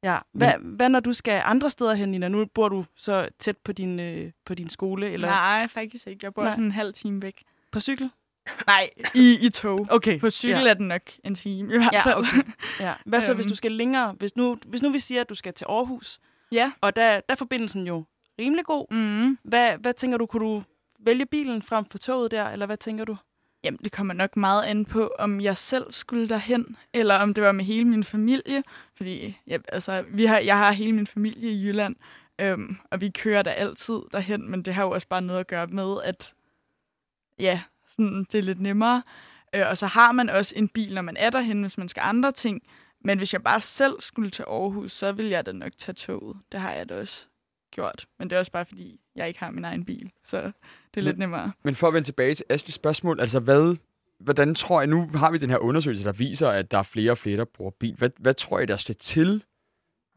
[0.03, 0.17] Ja.
[0.31, 0.75] Hvad, Men...
[0.75, 2.27] hvad når du skal andre steder hen, Nina?
[2.27, 5.11] Nu bor du så tæt på din, øh, på din skole?
[5.11, 5.27] Eller?
[5.27, 6.19] Nej, faktisk ikke.
[6.23, 6.51] Jeg bor Nej.
[6.51, 7.43] sådan en halv time væk.
[7.71, 8.09] På cykel?
[8.67, 9.87] Nej, i, i tog.
[9.89, 10.19] Okay.
[10.19, 10.69] På cykel ja.
[10.69, 12.15] er den nok en time i hvert fald.
[12.15, 12.43] Ja, okay.
[12.79, 12.93] ja.
[13.05, 13.55] Hvad så, hvis du øhm.
[13.55, 14.15] skal længere?
[14.19, 16.19] Hvis nu, hvis nu vi siger, at du skal til Aarhus,
[16.51, 16.71] ja.
[16.81, 18.05] og der, der er forbindelsen jo
[18.39, 18.93] rimelig god.
[18.93, 19.37] Mm.
[19.43, 20.63] Hvad, hvad tænker du, kunne du
[20.99, 23.17] vælge bilen frem for toget der, eller hvad tænker du?
[23.63, 27.43] Jamen, det kommer nok meget an på, om jeg selv skulle derhen, eller om det
[27.43, 28.63] var med hele min familie.
[28.95, 31.95] Fordi ja, altså, vi har, jeg har hele min familie i Jylland,
[32.39, 35.47] øhm, og vi kører der altid derhen, men det har jo også bare noget at
[35.47, 36.33] gøre med, at
[37.39, 39.03] ja, sådan, det er lidt nemmere.
[39.55, 42.01] Øh, og så har man også en bil, når man er derhen, hvis man skal
[42.01, 42.61] andre ting.
[43.01, 46.37] Men hvis jeg bare selv skulle til Aarhus, så ville jeg da nok tage toget.
[46.51, 47.27] Det har jeg da også
[47.71, 48.05] gjort.
[48.19, 50.11] Men det er også bare, fordi jeg ikke har min egen bil.
[50.23, 50.41] Så
[50.93, 51.51] det er lidt nemmere.
[51.63, 53.75] Men for at vende tilbage til Ashleys spørgsmål, altså hvad,
[54.19, 57.11] hvordan tror jeg, nu har vi den her undersøgelse, der viser, at der er flere
[57.11, 57.95] og flere, der bruger bil.
[57.95, 59.43] Hvad, hvad tror jeg, der skal til,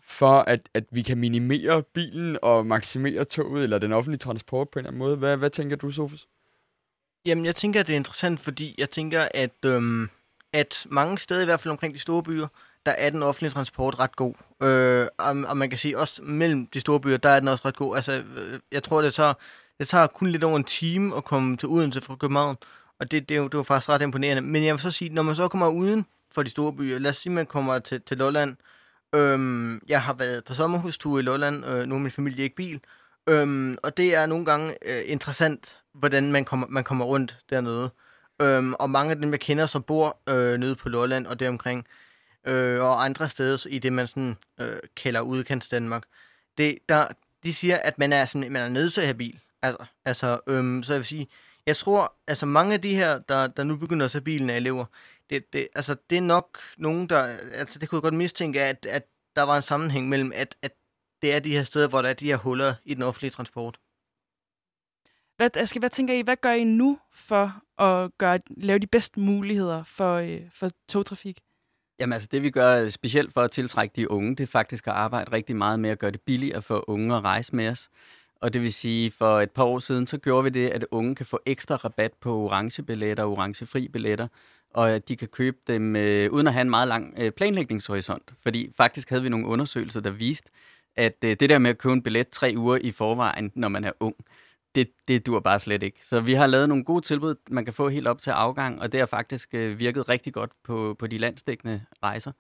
[0.03, 4.79] for at, at vi kan minimere bilen og maksimere toget eller den offentlige transport på
[4.79, 5.17] en eller anden måde?
[5.17, 6.29] Hvad, hvad tænker du, Sofus?
[7.27, 10.11] Jamen, jeg tænker, at det er interessant, fordi jeg tænker, at, øhm,
[10.53, 12.47] at mange steder, i hvert fald omkring de store byer,
[12.87, 14.35] der er den offentlige transport ret god.
[14.63, 17.63] Øh, og, og man kan sige, også mellem de store byer, der er den også
[17.65, 17.97] ret god.
[17.97, 19.35] Altså, øh, jeg tror, det tager,
[19.79, 22.57] det tager kun lidt over en time at komme til Odense fra København,
[23.01, 24.43] og det, det, det var faktisk ret imponerende.
[24.43, 27.11] Men jeg vil så sige, når man så kommer uden for de store byer, lad
[27.11, 28.57] os sige, man kommer til, til Lolland.
[29.15, 32.81] Øhm, jeg har været på sommerhustur i Lolland, øh, nu er min familie ikke bil,
[33.29, 37.91] øhm, og det er nogle gange øh, interessant, hvordan man kommer, man kommer rundt dernede.
[38.43, 41.87] Øhm, og mange af dem, jeg kender, som bor øh, nede på Lolland og deromkring,
[42.47, 46.03] øh, og andre steder i det, man sådan, øh, kalder udkants Danmark,
[46.59, 47.09] det, der,
[47.45, 49.41] de siger, at man er, sådan, man er nødt til at have bil.
[49.63, 51.29] Altså, altså øhm, så jeg vil sige,
[51.67, 54.57] jeg tror, altså mange af de her, der, der nu begynder at tage bilen af
[54.57, 54.85] elever,
[55.31, 57.23] det, det, altså, det er nok nogen, der,
[57.53, 60.73] altså det kunne jeg godt mistænke, at, at der var en sammenhæng mellem, at, at
[61.23, 63.79] det er de her steder, hvor der er de her huller i den offentlige transport.
[65.37, 69.21] Hvad, Aske, hvad tænker I, hvad gør I nu for at gøre, lave de bedste
[69.21, 71.41] muligheder for, øh, for togtrafik?
[72.01, 74.87] Jamen altså det vi gør øh, specielt for at tiltrække de unge, det er faktisk
[74.87, 77.91] at arbejde rigtig meget med at gøre det billigere for unge at rejse med os.
[78.41, 81.15] Og det vil sige, for et par år siden, så gjorde vi det, at unge
[81.15, 84.29] kan få ekstra rabat på orange billetter og orangefri billetter,
[84.75, 88.33] og at de kan købe dem øh, uden at have en meget lang øh, planlægningshorisont.
[88.43, 90.51] Fordi faktisk havde vi nogle undersøgelser, der viste,
[90.97, 93.85] at øh, det der med at købe en billet tre uger i forvejen, når man
[93.85, 94.17] er ung,
[94.75, 96.01] det, det dur bare slet ikke.
[96.07, 98.93] Så vi har lavet nogle gode tilbud, man kan få helt op til afgang, og
[98.93, 102.33] det har faktisk øh, virket rigtig godt på, på de landstækkende rejser.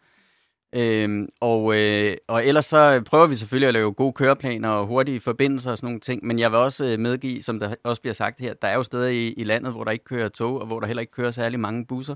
[0.73, 5.21] Øhm, og, øh, og ellers så prøver vi selvfølgelig at lave gode køreplaner og hurtige
[5.21, 8.14] forbindelser og sådan nogle ting, men jeg vil også øh, medgive, som der også bliver
[8.14, 10.66] sagt her, der er jo steder i, i landet, hvor der ikke kører tog, og
[10.66, 12.14] hvor der heller ikke kører særlig mange busser.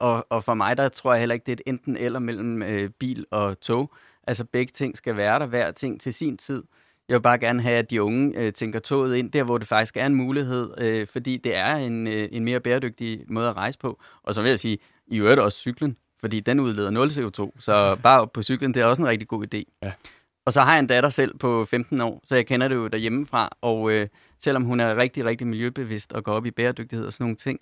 [0.00, 2.62] Og, og for mig, der tror jeg heller ikke, det er et enten eller mellem
[2.62, 3.94] øh, bil og tog.
[4.26, 6.64] Altså begge ting skal være der, hver ting til sin tid.
[7.12, 9.68] Jeg vil bare gerne have, at de unge øh, tænker toget ind der, hvor det
[9.68, 13.56] faktisk er en mulighed, øh, fordi det er en, øh, en mere bæredygtig måde at
[13.56, 14.00] rejse på.
[14.22, 17.96] Og så vil jeg sige, i øvrigt også cyklen, fordi den udleder 0 CO2, så
[18.02, 19.62] bare på cyklen, det er også en rigtig god idé.
[19.82, 19.92] Ja.
[20.46, 22.86] Og så har jeg en datter selv på 15 år, så jeg kender det jo
[22.86, 27.12] derhjemmefra, og øh, selvom hun er rigtig, rigtig miljøbevidst og går op i bæredygtighed og
[27.12, 27.60] sådan nogle ting,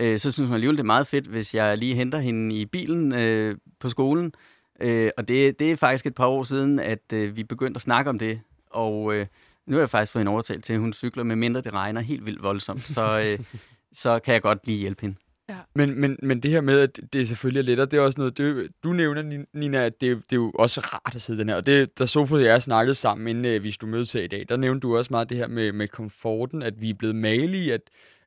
[0.00, 2.66] øh, så synes hun alligevel, det er meget fedt, hvis jeg lige henter hende i
[2.66, 4.32] bilen øh, på skolen.
[4.80, 7.82] Øh, og det, det er faktisk et par år siden, at øh, vi begyndte at
[7.82, 9.26] snakke om det, og øh,
[9.66, 12.00] nu har jeg faktisk fået en overtalt til, at hun cykler, med mindre det regner
[12.00, 13.44] helt vildt voldsomt, så, øh,
[14.02, 15.16] så kan jeg godt lige hjælpe hende.
[15.48, 15.56] Ja.
[15.74, 18.38] Men, men, men det her med, at det selvfølgelig er lettere, det er også noget,
[18.38, 21.56] det, du nævner, Nina, at det, det er jo også rart at sidde den her.
[21.56, 24.26] Og det, da Sofie og jeg snakkede sammen, inden øh, vi skulle mødes her i
[24.26, 27.16] dag, der nævnte du også meget det her med, med komforten, at vi er blevet
[27.16, 27.80] malige, at,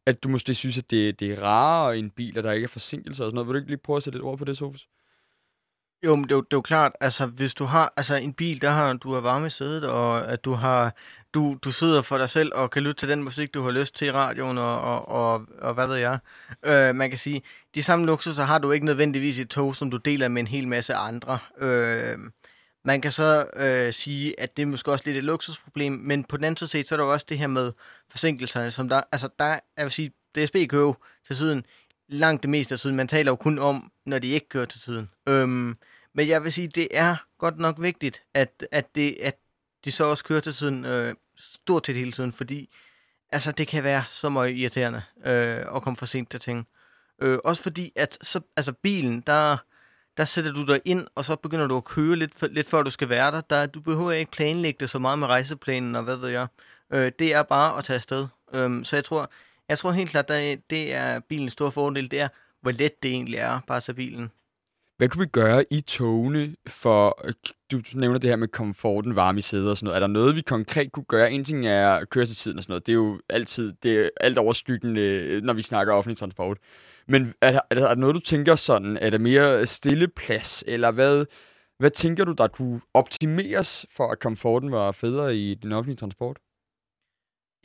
[0.06, 2.65] at du måske synes, at det, det er rarere i en bil, at der ikke
[2.65, 3.47] er forsinkelser og sådan noget.
[3.47, 4.88] Vil du ikke lige prøve at sætte et ord på det, Sofus?
[6.05, 8.33] Jo, men det er, jo, det er jo klart, altså hvis du har altså en
[8.33, 10.95] bil, der har du har varme i sædet, og at du har
[11.33, 13.95] du, du sidder for dig selv og kan lytte til den musik, du har lyst
[13.95, 16.19] til i radioen, og, og, og, og hvad ved jeg.
[16.65, 17.41] Øh, man kan sige,
[17.75, 20.47] de samme luksuser har du ikke nødvendigvis i et tog, som du deler med en
[20.47, 21.39] hel masse andre.
[21.57, 22.17] Øh,
[22.85, 26.37] man kan så øh, sige, at det er måske også lidt et luksusproblem, men på
[26.37, 27.71] den anden side så er der jo også det her med
[28.11, 30.93] forsinkelserne, som der, altså der, jeg vil sige, DSB kører
[31.27, 31.65] til siden
[32.09, 32.95] langt det meste af tiden.
[32.95, 35.09] Man taler jo kun om, når de ikke kører til tiden.
[35.29, 35.75] Øh,
[36.13, 39.38] men jeg vil sige, det er godt nok vigtigt, at, at, det, at
[39.86, 42.69] de så også kører til tiden øh, stort set hele tiden, fordi
[43.32, 46.67] altså, det kan være så meget irriterende øh, at komme for sent til ting.
[47.21, 49.58] Øh, også fordi, at så, altså, bilen, der,
[50.17, 52.82] der sætter du dig ind, og så begynder du at køre lidt, for, lidt før
[52.84, 53.41] du skal være der.
[53.41, 53.65] der.
[53.65, 56.47] Du behøver ikke planlægge det så meget med rejseplanen, og hvad ved jeg.
[56.93, 58.28] Øh, det er bare at tage afsted.
[58.54, 59.30] Øh, så jeg tror,
[59.69, 62.28] jeg tror helt klart, at det er bilens store fordel, det er,
[62.62, 64.32] hvor let det egentlig er bare at tage bilen.
[65.03, 67.25] Hvad kunne vi gøre i togene for,
[67.71, 69.95] du nævner det her med komforten, varme i sæder og sådan noget.
[69.95, 71.31] Er der noget, vi konkret kunne gøre?
[71.31, 72.85] En ting er køretiden og sådan noget.
[72.85, 76.57] Det er jo altid, det er alt overskyggende, øh, når vi snakker offentlig transport.
[77.07, 80.91] Men er der, er der noget, du tænker sådan, er der mere stille plads, eller
[80.91, 81.25] hvad,
[81.79, 86.37] hvad tænker du, der kunne optimeres for, at komforten var federe i den offentlige transport?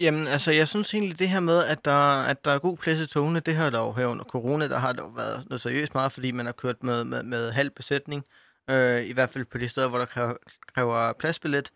[0.01, 3.01] Jamen, altså, jeg synes egentlig det her med, at der, at der er god plads
[3.01, 5.61] i togene, det har der jo her under corona, der har der jo været noget
[5.61, 8.25] seriøst meget, fordi man har kørt med, med, med halv besætning,
[8.71, 10.35] øh, i hvert fald på de steder, hvor der kræver,
[10.75, 11.71] kræver pladsbillet.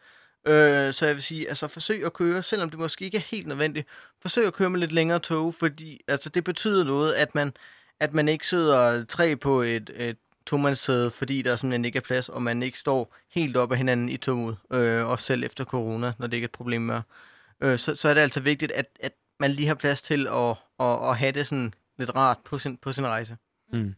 [0.46, 3.46] Øh, så jeg vil sige, altså forsøg at køre, selvom det måske ikke er helt
[3.46, 3.88] nødvendigt,
[4.22, 7.52] forsøg at køre med lidt længere tog, fordi altså, det betyder noget, at man,
[8.00, 12.28] at man ikke sidder tre på et, et tomandssæde, fordi der simpelthen ikke er plads,
[12.28, 16.12] og man ikke står helt op af hinanden i toget, øh, også selv efter corona,
[16.18, 17.02] når det ikke er et problem mere.
[17.62, 20.50] Øh, så, så er det altså vigtigt, at, at man lige har plads til at,
[20.80, 23.36] at, at have det sådan lidt rart på sin, på sin rejse.
[23.72, 23.94] Mm.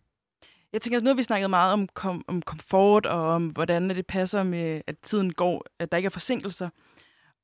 [0.73, 4.07] Jeg tænker, nu har vi snakket meget om, kom, om komfort, og om hvordan det
[4.07, 6.69] passer med, at tiden går, at der ikke er forsinkelser.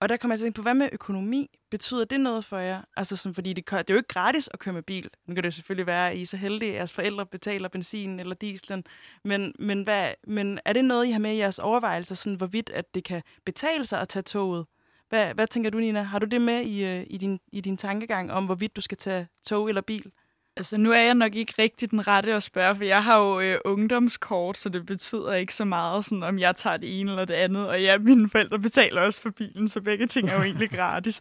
[0.00, 1.58] Og der kommer jeg til at tænke på, hvad med økonomi?
[1.70, 2.82] Betyder det noget for jer?
[2.96, 5.10] Altså, sådan, fordi det, det er jo ikke gratis at køre med bil.
[5.26, 7.68] Nu kan det jo selvfølgelig være, at I er så heldige, at jeres forældre betaler
[7.68, 8.84] benzin eller dieselen.
[9.24, 12.70] Men, men, hvad, men er det noget, I har med i jeres overvejelser, sådan, hvorvidt
[12.70, 14.66] at det kan betale sig at tage toget?
[15.10, 16.02] Hvad, hvad tænker du, Nina?
[16.02, 18.98] Har du det med i, øh, i, din, i din tankegang om, hvorvidt du skal
[18.98, 20.12] tage tog eller bil?
[20.56, 23.40] Altså, nu er jeg nok ikke rigtig den rette at spørge, for jeg har jo
[23.40, 27.24] øh, ungdomskort, så det betyder ikke så meget, sådan, om jeg tager det ene eller
[27.24, 27.68] det andet.
[27.68, 31.20] Og ja, mine forældre betaler også for bilen, så begge ting er jo egentlig gratis.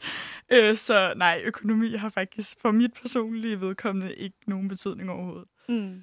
[0.52, 5.48] Øh, så nej, økonomi har faktisk for mit personlige vedkommende ikke nogen betydning overhovedet.
[5.70, 6.02] Mm.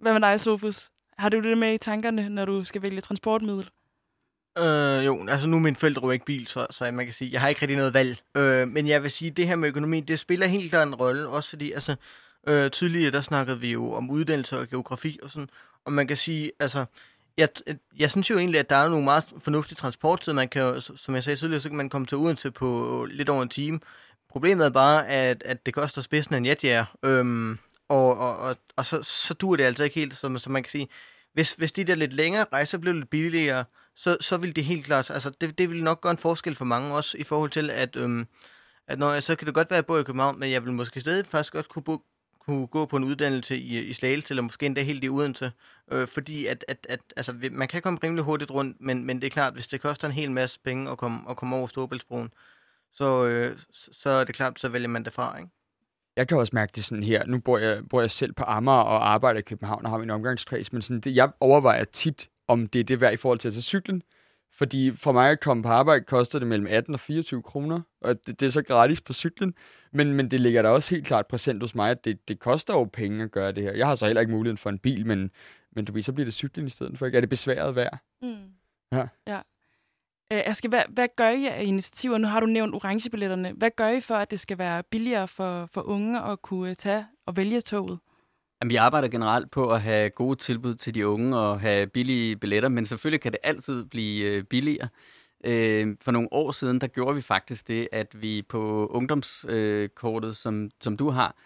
[0.00, 0.90] Hvad med dig, Sofus?
[1.18, 3.70] Har du det med i tankerne, når du skal vælge transportmiddel?
[4.58, 7.32] Øh, jo, altså nu er mine forældre jo ikke bil, så, så man kan sige,
[7.32, 8.22] jeg har ikke rigtig noget valg.
[8.36, 11.28] Øh, men jeg vil sige, det her med økonomi, det spiller helt klart en rolle,
[11.28, 11.96] også fordi, altså,
[12.48, 15.48] øh, tidligere der snakkede vi jo om uddannelse og geografi og sådan,
[15.84, 16.84] og man kan sige, altså,
[17.36, 17.48] jeg,
[17.98, 20.34] jeg synes jo egentlig, at der er nogle meget fornuftige transporttider.
[20.34, 23.42] Man kan som jeg sagde tidligere, så kan man komme til Odense på lidt over
[23.42, 23.80] en time.
[24.30, 26.96] Problemet er bare, at, at det koster spidsen en jetjær.
[27.02, 30.62] Øhm, og, og, og, og så, så dur det altså ikke helt, som, som man
[30.62, 30.88] kan sige.
[31.32, 33.64] Hvis, hvis de der lidt længere rejser blev lidt billigere,
[33.96, 36.64] så, så vil det helt klart, altså det, det vil nok gøre en forskel for
[36.64, 38.26] mange også, i forhold til, at, øhm,
[38.86, 40.64] at når jeg, så kan det godt være, at jeg bor i København, men jeg
[40.64, 42.02] vil måske stadig faktisk godt kunne, bo,
[42.40, 45.52] kunne gå på en uddannelse i, i Slagelse, eller måske endda helt i Odense,
[45.92, 49.26] øh, fordi at, at, at altså, man kan komme rimelig hurtigt rundt, men, men det
[49.26, 52.32] er klart, hvis det koster en hel masse penge at komme, at komme over Storebæltsbroen,
[52.92, 55.50] så, øh, så er det klart, så vælger man det fra, ikke?
[56.16, 57.26] Jeg kan også mærke det sådan her.
[57.26, 60.10] Nu bor jeg, bor jeg selv på Amager og arbejder i København og har min
[60.10, 63.48] omgangskreds, men sådan det, jeg overvejer tit, om det er det værd i forhold til
[63.48, 64.02] at tage cyklen.
[64.54, 68.26] Fordi for mig at komme på arbejde koster det mellem 18 og 24 kroner, og
[68.26, 69.54] det, det er så gratis på cyklen.
[69.92, 72.74] Men, men det ligger da også helt klart præsent hos mig, at det, det koster
[72.74, 73.72] jo penge at gøre det her.
[73.72, 75.30] Jeg har så heller ikke muligheden for en bil, men,
[75.72, 77.06] men du ved, så bliver det cyklen i stedet for.
[77.06, 77.16] Ikke?
[77.16, 77.98] Er det besværet værd?
[78.22, 78.36] Mm.
[78.92, 79.06] Ja.
[79.26, 79.40] ja.
[80.32, 82.18] Øh, Aske, hvad, hvad gør I af initiativer?
[82.18, 83.52] Nu har du nævnt orangebilletterne.
[83.52, 87.06] Hvad gør I for, at det skal være billigere for, for unge at kunne tage
[87.26, 87.98] og vælge toget?
[88.62, 92.36] Jamen, vi arbejder generelt på at have gode tilbud til de unge og have billige
[92.36, 94.88] billetter, men selvfølgelig kan det altid blive øh, billigere.
[95.44, 100.70] Øh, for nogle år siden, der gjorde vi faktisk det, at vi på ungdomskortet, som,
[100.80, 101.36] som du har,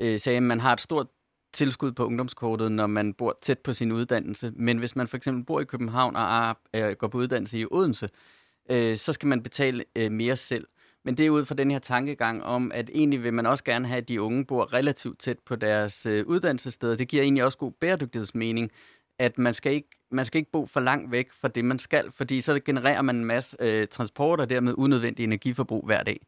[0.00, 1.06] øh, sagde, at man har et stort
[1.52, 4.52] tilskud på ungdomskortet, når man bor tæt på sin uddannelse.
[4.56, 6.56] Men hvis man for eksempel bor i København og
[6.98, 8.08] går på uddannelse i Odense,
[8.70, 10.66] øh, så skal man betale øh, mere selv.
[11.06, 13.88] Men det er ud fra den her tankegang om, at egentlig vil man også gerne
[13.88, 16.96] have, at de unge bor relativt tæt på deres øh, uddannelsessted.
[16.96, 18.72] Det giver egentlig også god bæredygtighedsmening,
[19.18, 22.12] at man skal, ikke, man skal ikke bo for langt væk fra det, man skal,
[22.12, 26.26] fordi så genererer man en masse øh, transport og dermed unødvendig energiforbrug hver dag.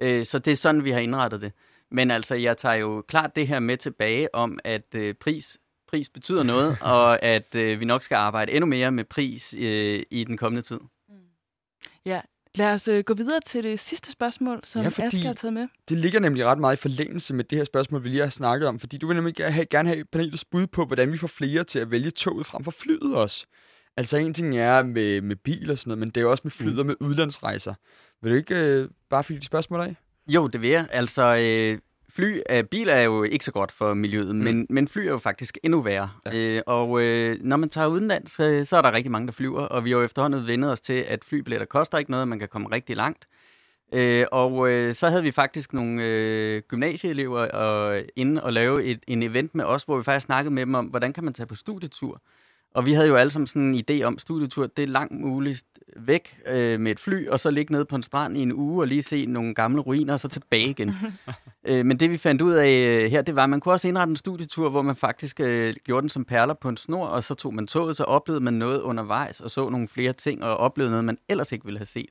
[0.00, 1.52] Øh, så det er sådan, vi har indrettet det.
[1.90, 6.08] Men altså, jeg tager jo klart det her med tilbage om, at øh, pris, pris
[6.08, 10.24] betyder noget, og at øh, vi nok skal arbejde endnu mere med pris øh, i
[10.24, 10.80] den kommende tid.
[12.06, 12.20] Ja,
[12.56, 15.68] Lad os øh, gå videre til det sidste spørgsmål, som ja, Asger har taget med.
[15.88, 18.68] Det ligger nemlig ret meget i forlængelse med det her spørgsmål, vi lige har snakket
[18.68, 21.64] om, fordi du vil nemlig have, gerne have panelets bud på, hvordan vi får flere
[21.64, 23.46] til at vælge toget frem for flyet også.
[23.96, 26.52] Altså en ting er med, med bil og sådan noget, men det er også med
[26.52, 26.78] flyet mm.
[26.78, 27.74] og med udlandsrejser.
[28.22, 29.96] Vil du ikke øh, bare fylde de spørgsmål af?
[30.28, 30.86] Jo, det vil jeg.
[30.90, 31.78] Altså, øh,
[32.16, 34.42] fly, øh, bil er jo ikke så godt for miljøet, mm.
[34.42, 36.10] men, men fly er jo faktisk endnu værre.
[36.26, 36.36] Ja.
[36.36, 39.62] Øh, og øh, når man tager udenlands, øh, så er der rigtig mange, der flyver,
[39.62, 42.48] og vi har jo efterhånden vendet os til, at flybilletter koster ikke noget, man kan
[42.48, 43.26] komme rigtig langt.
[43.92, 49.00] Øh, og øh, så havde vi faktisk nogle øh, gymnasieelever og, inde og lave et,
[49.06, 51.46] en event med os, hvor vi faktisk snakkede med dem om, hvordan kan man tage
[51.46, 52.22] på studietur.
[52.74, 55.64] Og vi havde jo alle sammen sådan en idé om studietur, det er langt muligt
[55.96, 58.82] væk øh, med et fly, og så ligge nede på en strand i en uge
[58.82, 60.94] og lige se nogle gamle ruiner, og så tilbage igen.
[61.68, 63.88] øh, men det vi fandt ud af øh, her, det var, at man kunne også
[63.88, 67.24] indrette en studietur, hvor man faktisk øh, gjorde den som perler på en snor, og
[67.24, 70.56] så tog man toget, så oplevede man noget undervejs, og så nogle flere ting, og
[70.56, 72.10] oplevede noget, man ellers ikke ville have set.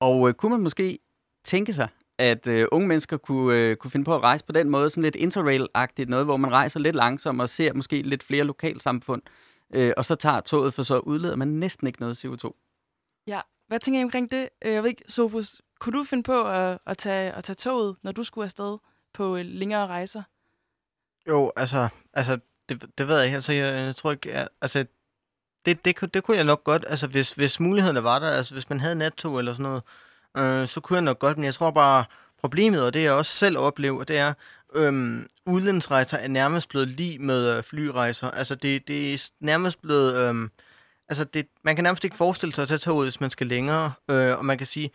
[0.00, 0.98] Og øh, kunne man måske
[1.44, 4.70] tænke sig, at øh, unge mennesker kunne, øh, kunne finde på at rejse på den
[4.70, 8.44] måde, sådan lidt interrail-agtigt, noget, hvor man rejser lidt langsomt og ser måske lidt flere
[8.44, 9.22] lokalsamfund,
[9.74, 12.52] øh, og så tager toget, for så udleder man næsten ikke noget CO2.
[13.26, 14.48] Ja, hvad tænker I omkring det?
[14.62, 17.96] Øh, jeg ved ikke, Sofus, kunne du finde på at, at, tage, at tage toget,
[18.02, 18.78] når du skulle afsted
[19.12, 20.22] på øh, længere rejser?
[21.28, 23.34] Jo, altså, altså det, det ved jeg ikke.
[23.34, 24.86] Altså, jeg, jeg tror ikke, jeg, altså,
[25.66, 28.70] det, det, det kunne jeg nok godt, altså hvis, hvis mulighederne var der, altså hvis
[28.70, 29.82] man havde nattog eller sådan noget,
[30.36, 32.04] øh, så kunne jeg nok godt, men jeg tror bare,
[32.40, 34.32] problemet, og det jeg også selv oplever, det er,
[34.74, 38.30] øhm, udlandsrejser er nærmest blevet lige med øh, flyrejser.
[38.30, 40.14] Altså det, det er nærmest blevet...
[40.14, 40.50] Øhm,
[41.08, 43.92] altså det, man kan nærmest ikke forestille sig at tage toget, hvis man skal længere.
[44.10, 44.90] Øh, og man kan sige,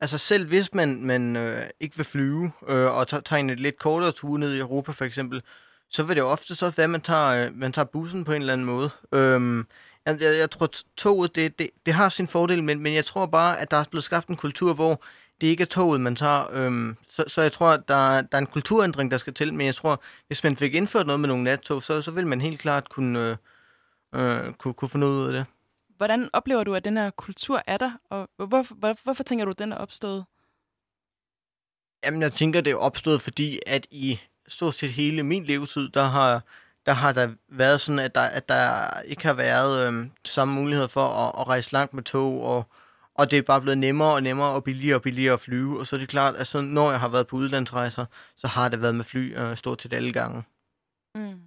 [0.00, 4.12] altså selv hvis man, man øh, ikke vil flyve, øh, og tager en lidt kortere
[4.12, 5.42] tur ned i Europa for eksempel,
[5.88, 8.32] så vil det jo ofte så være, at man tager, øh, man tager bussen på
[8.32, 8.90] en eller anden måde.
[9.12, 9.64] Øh,
[10.06, 13.26] jeg, jeg, jeg tror, toget, det, det, det har sin fordel, men, men jeg tror
[13.26, 15.02] bare, at der er blevet skabt en kultur, hvor
[15.40, 16.46] det ikke er toget, man tager.
[16.52, 19.66] Øhm, så, så jeg tror, at der, der er en kulturændring, der skal til, men
[19.66, 22.60] jeg tror, hvis man fik indført noget med nogle nattog, så, så vil man helt
[22.60, 23.38] klart kunne,
[24.14, 25.44] øh, øh, kunne, kunne få noget ud af det.
[25.96, 29.50] Hvordan oplever du, at den her kultur er der, og hvorfor, hvor, hvorfor tænker du,
[29.50, 30.24] at den er opstået?
[32.04, 36.04] Jamen, jeg tænker, det er opstået, fordi at i stort set hele min levetid, der
[36.04, 36.42] har,
[36.86, 40.88] der har der været sådan, at der, at der ikke har været øh, samme mulighed
[40.88, 42.64] for at, at rejse langt med tog, og,
[43.14, 45.78] og det er bare blevet nemmere og nemmere og billigere og billigere at flyve.
[45.78, 48.68] Og så er det klart, at så, når jeg har været på udlandsrejser, så har
[48.68, 50.42] det været med fly øh, stort set alle gange.
[51.14, 51.40] Mm.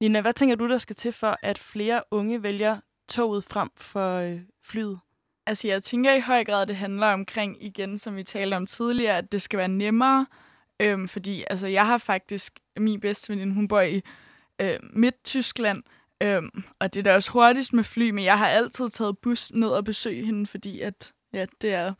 [0.00, 4.16] Nina, hvad tænker du, der skal til for, at flere unge vælger toget frem for
[4.16, 5.00] øh, flyet?
[5.46, 8.66] Altså, jeg tænker i høj grad, at det handler omkring, igen, som vi talte om
[8.66, 10.26] tidligere, at det skal være nemmere.
[10.80, 14.02] Øhm, fordi altså, jeg har faktisk, min bedste veninde, hun bor i
[14.60, 15.82] øh, Midt-Tyskland,
[16.22, 19.52] øhm, og det er da også hurtigst med fly, men jeg har altid taget bus
[19.52, 21.92] ned og besøge hende, fordi at, ja, det er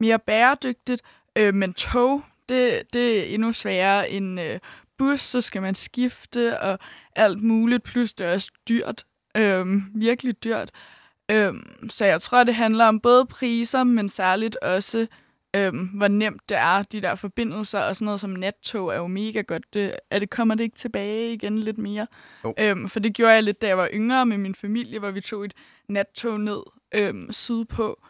[0.00, 1.02] mere bæredygtigt.
[1.36, 4.58] Øh, men tog, det, det er endnu sværere end øh,
[4.98, 6.78] bus, så skal man skifte og
[7.16, 9.04] alt muligt, plus det er også dyrt,
[9.36, 10.70] øh, virkelig dyrt.
[11.30, 11.54] Øh,
[11.90, 15.06] så jeg tror, det handler om både priser, men særligt også
[15.56, 19.06] øhm, hvor nemt det er, de der forbindelser, og sådan noget som nattog er jo
[19.06, 19.74] mega godt.
[19.74, 22.06] Det, er det, kommer det ikke tilbage igen lidt mere?
[22.44, 22.52] Oh.
[22.58, 25.20] Øhm, for det gjorde jeg lidt, da jeg var yngre med min familie, hvor vi
[25.20, 25.54] tog et
[25.88, 26.62] nattog ned
[26.94, 28.02] øhm, sydpå,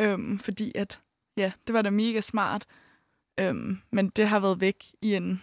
[0.00, 1.00] øhm, fordi at,
[1.36, 2.66] ja, det var da mega smart.
[3.40, 5.42] Øhm, men det har været væk i en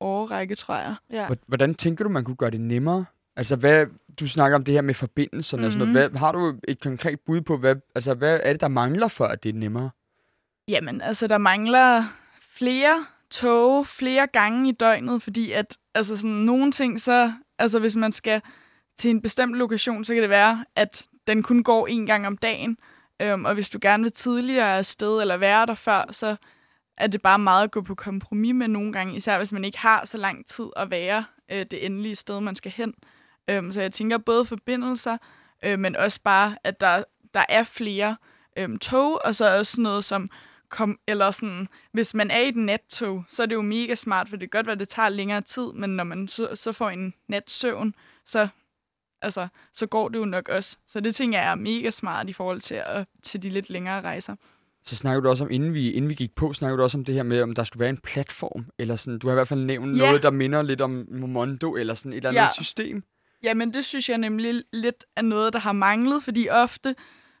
[0.00, 0.94] årrække, tror jeg.
[1.10, 1.28] Ja.
[1.46, 3.04] Hvordan tænker du, man kunne gøre det nemmere?
[3.36, 3.86] Altså, hvad,
[4.20, 5.66] du snakker om det her med forbindelserne mm-hmm.
[5.66, 6.10] og sådan noget.
[6.10, 6.12] Mhm.
[6.12, 9.24] Hvad, har du et konkret bud på, hvad, altså, hvad er det, der mangler for,
[9.24, 9.90] at det er nemmere?
[10.70, 12.04] Jamen, altså, der mangler
[12.40, 17.96] flere tog flere gange i døgnet, fordi at, altså sådan nogle ting, så, altså hvis
[17.96, 18.42] man skal
[18.96, 22.36] til en bestemt lokation, så kan det være, at den kun går en gang om
[22.36, 22.78] dagen,
[23.22, 26.36] øhm, og hvis du gerne vil tidligere afsted eller være der før, så
[26.96, 29.78] er det bare meget at gå på kompromis med nogle gange, især hvis man ikke
[29.78, 32.94] har så lang tid at være øh, det endelige sted, man skal hen.
[33.48, 35.16] Øhm, så jeg tænker både forbindelser,
[35.64, 37.04] øh, men også bare, at der,
[37.34, 38.16] der er flere
[38.56, 40.28] øhm, tog, og så også noget som
[40.70, 44.28] kom, eller sådan, hvis man er i et nattog, så er det jo mega smart,
[44.28, 46.72] for det kan godt være, at det tager længere tid, men når man så, så
[46.72, 47.94] får en natsøvn,
[48.26, 48.48] så,
[49.22, 50.76] altså, så går det jo nok også.
[50.86, 54.00] Så det tænker jeg er mega smart i forhold til, at, til de lidt længere
[54.02, 54.36] rejser.
[54.84, 57.04] Så snakker du også om, inden vi, inden vi gik på, snakker du også om
[57.04, 59.48] det her med, om der skulle være en platform, eller sådan, du har i hvert
[59.48, 60.06] fald nævnt Ja.
[60.06, 62.48] noget, der minder lidt om Momondo, eller sådan et eller andet Ja.
[62.52, 63.02] system.
[63.42, 66.94] Jamen, det synes jeg nemlig lidt er noget, der har manglet, fordi ofte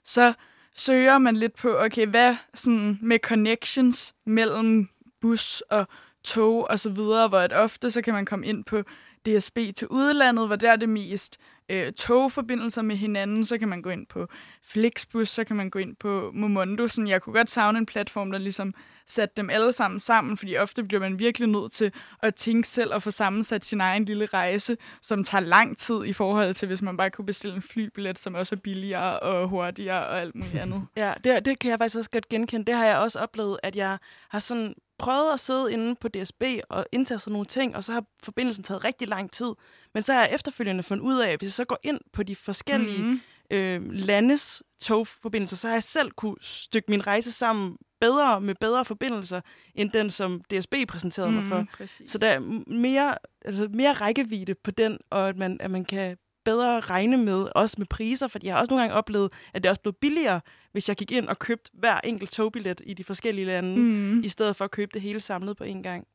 [0.04, 0.32] så
[0.76, 4.88] søger man lidt på, okay, hvad sådan med connections mellem
[5.20, 5.88] bus og
[6.24, 8.82] tog og så videre, hvor at ofte så kan man komme ind på
[9.26, 11.38] DSB til udlandet, hvor der er det mest
[11.70, 14.26] øh, togforbindelser med hinanden, så kan man gå ind på
[14.64, 16.86] Flixbus, så kan man gå ind på Momondo.
[16.86, 18.74] Sådan, jeg kunne godt savne en platform, der ligesom
[19.06, 22.94] satte dem alle sammen sammen, fordi ofte bliver man virkelig nødt til at tænke selv
[22.94, 26.82] og få sammensat sin egen lille rejse, som tager lang tid i forhold til, hvis
[26.82, 30.54] man bare kunne bestille en flybillet, som også er billigere og hurtigere og alt muligt
[30.54, 30.86] andet.
[30.96, 32.66] Ja, det, det kan jeg faktisk også godt genkende.
[32.66, 36.42] Det har jeg også oplevet, at jeg har sådan prøvet at sidde inde på DSB
[36.70, 39.52] og indtaste nogle ting, og så har forbindelsen taget rigtig lang tid.
[39.94, 42.22] Men så har jeg efterfølgende fundet ud af, at hvis jeg så går ind på
[42.22, 43.20] de forskellige Mhm.
[43.50, 48.84] øh, landes togforbindelser, så har jeg selv kunne stykke min rejse sammen bedre med bedre
[48.84, 49.40] forbindelser,
[49.74, 51.56] end den, som DSB præsenterede mig for.
[51.58, 52.10] Mhm, præcis.
[52.10, 52.38] Så der er
[52.70, 56.16] mere, altså mere rækkevidde på den, og at man, at man kan
[56.50, 59.70] bedre regne med, også med priser, fordi jeg har også nogle gange oplevet, at det
[59.70, 60.40] også blev billigere,
[60.72, 64.22] hvis jeg gik ind og købte hver enkelt togbillet i de forskellige lande, mm.
[64.22, 66.06] I stedet for at købe det hele samlet på en gang.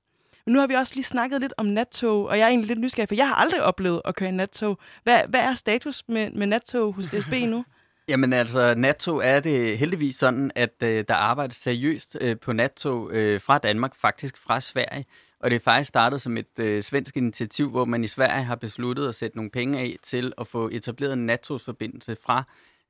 [0.46, 2.80] Men nu har vi også lige snakket lidt om nattog, og jeg er egentlig lidt
[2.80, 4.80] nysgerrig, for jeg har aldrig oplevet at køre i nattog.
[5.04, 7.66] Hvad, hvad er status med, med nattog hos DSB nu?
[8.08, 13.12] Jamen altså, nattog er det heldigvis sådan, at øh, der arbejdes seriøst øh, på nattog
[13.12, 15.06] øh, fra Danmark, faktisk fra Sverige.
[15.40, 18.56] Og det er faktisk startet som et øh, svensk initiativ, hvor man i Sverige har
[18.56, 22.44] besluttet at sætte nogle penge af til at få etableret en nattogsforbindelse fra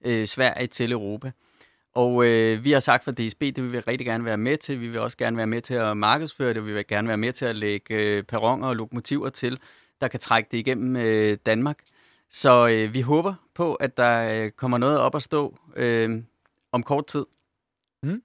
[0.05, 1.31] øh, Sverige til Europa.
[1.93, 4.81] Og øh, vi har sagt fra DSB, det vil vi rigtig gerne være med til.
[4.81, 6.65] Vi vil også gerne være med til at markedsføre det.
[6.65, 9.59] Vi vil gerne være med til at lægge øh, perroner og lokomotiver til,
[10.01, 11.79] der kan trække det igennem øh, Danmark.
[12.29, 16.23] Så øh, vi håber på, at der øh, kommer noget op at stå øh,
[16.71, 17.25] om kort tid.
[18.03, 18.21] Mm.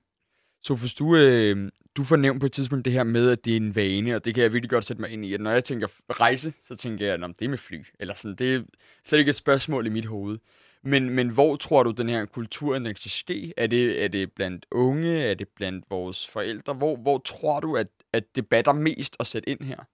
[0.62, 1.70] Sofus, du, øh,
[2.01, 4.24] du får nævnt på et tidspunkt det her med, at det er en vane, og
[4.24, 5.34] det kan jeg virkelig godt sætte mig ind i.
[5.34, 7.84] At når jeg tænker rejse, så tænker jeg, at det er med fly.
[8.01, 8.62] Eller sådan, det er
[9.05, 10.38] slet ikke et spørgsmål i mit hoved.
[10.82, 13.55] Men, men hvor tror du, den her kulturændring skal ske?
[13.57, 15.18] Er det, er det blandt unge?
[15.18, 16.74] Er det blandt vores forældre?
[16.74, 19.84] Hvor, hvor tror du, at, at det batter mest at sætte ind her?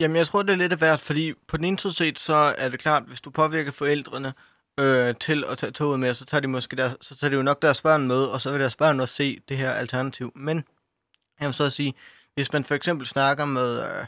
[0.00, 2.54] Jamen, jeg tror, det er lidt af hvert, fordi på den ene side set, så
[2.58, 4.32] er det klart, hvis du påvirker forældrene
[4.78, 7.42] øh, til at tage toget med, så tager de måske der, så tager de jo
[7.42, 10.32] nok deres børn med, og så vil deres børn også se det her alternativ.
[10.34, 10.64] Men
[11.40, 11.94] jeg vil så sige,
[12.34, 14.06] hvis man for eksempel snakker med, øh,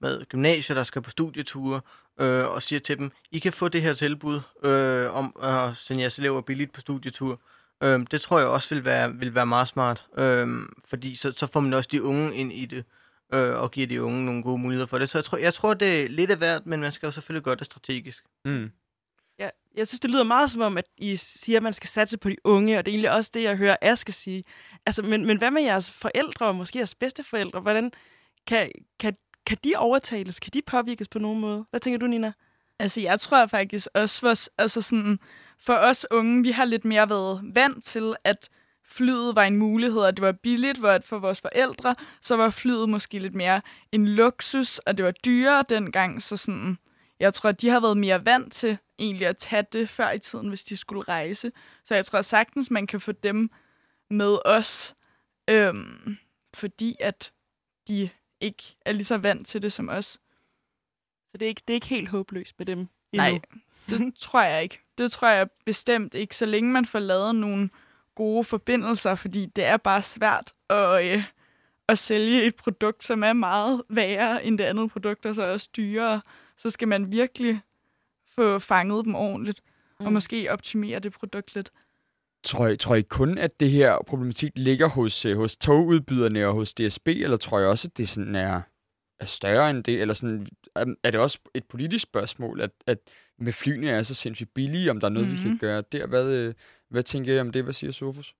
[0.00, 1.80] med gymnasier, der skal på studieture,
[2.20, 6.00] øh, og siger til dem, I kan få det her tilbud øh, om at sende
[6.02, 7.40] jeres elever billigt på studietur.
[7.82, 10.46] Øh, det tror jeg også vil være, vil være meget smart, øh,
[10.84, 12.84] fordi så, så får man også de unge ind i det,
[13.34, 15.08] øh, og giver de unge nogle gode muligheder for det.
[15.08, 17.44] Så jeg tror, jeg tror det er lidt af hvert, men man skal jo selvfølgelig
[17.44, 18.24] gøre det strategisk.
[18.44, 18.70] Mm.
[19.38, 22.18] Ja, jeg synes, det lyder meget som om, at I siger, at man skal satse
[22.18, 24.44] på de unge, og det er egentlig også det, jeg hører Aske sige.
[24.86, 27.60] Altså, men, men hvad med jeres forældre, og måske jeres bedsteforældre?
[27.60, 27.92] Hvordan
[28.46, 28.70] kan,
[29.00, 29.16] kan,
[29.46, 30.40] kan de overtales?
[30.40, 31.66] Kan de påvirkes på nogen måde?
[31.70, 32.32] Hvad tænker du, Nina?
[32.78, 35.18] Altså, jeg tror faktisk også, for, altså sådan,
[35.58, 38.48] for os unge, vi har lidt mere været vant til, at
[38.88, 42.88] flyet var en mulighed, og det var billigt, hvor for vores forældre, så var flyet
[42.88, 43.60] måske lidt mere
[43.92, 46.78] en luksus, og det var dyrere dengang, så sådan,
[47.20, 50.48] jeg tror, de har været mere vant til egentlig at tage det før i tiden,
[50.48, 51.52] hvis de skulle rejse.
[51.84, 53.50] Så jeg tror sagtens, man kan få dem
[54.10, 54.94] med os,
[55.50, 56.16] øhm,
[56.54, 57.32] fordi at
[57.88, 58.10] de
[58.40, 60.06] ikke er lige så vant til det som os.
[61.30, 62.88] Så det er ikke, det er ikke helt håbløst med dem endnu.
[63.12, 63.40] Nej,
[63.88, 64.80] det tror jeg ikke.
[64.98, 67.70] Det tror jeg bestemt ikke, så længe man får lavet nogle
[68.14, 71.24] gode forbindelser, fordi det er bare svært at, øh,
[71.88, 75.48] at sælge et produkt, som er meget værre end det andet produkt, og så er
[75.48, 76.20] også dyrere.
[76.58, 77.60] Så skal man virkelig
[78.34, 79.60] få fanget dem ordentligt,
[80.00, 80.06] mm.
[80.06, 81.72] og måske optimere det produkt lidt.
[82.44, 86.54] Tror I, tror I kun, at det her problematik ligger hos, øh, hos togudbyderne og
[86.54, 88.60] hos DSB, eller tror I også, at det sådan er,
[89.20, 90.00] er større end det?
[90.00, 90.46] Eller sådan,
[91.04, 92.98] er, det også et politisk spørgsmål, at, at
[93.38, 95.38] med flyene er så sindssygt billige, om der er noget, mm-hmm.
[95.38, 95.58] vi kan Mhm.
[95.58, 96.06] gøre der?
[96.06, 96.54] Hvad, øh,
[96.88, 97.64] hvad tænker I om det?
[97.64, 98.34] Hvad siger Sofus?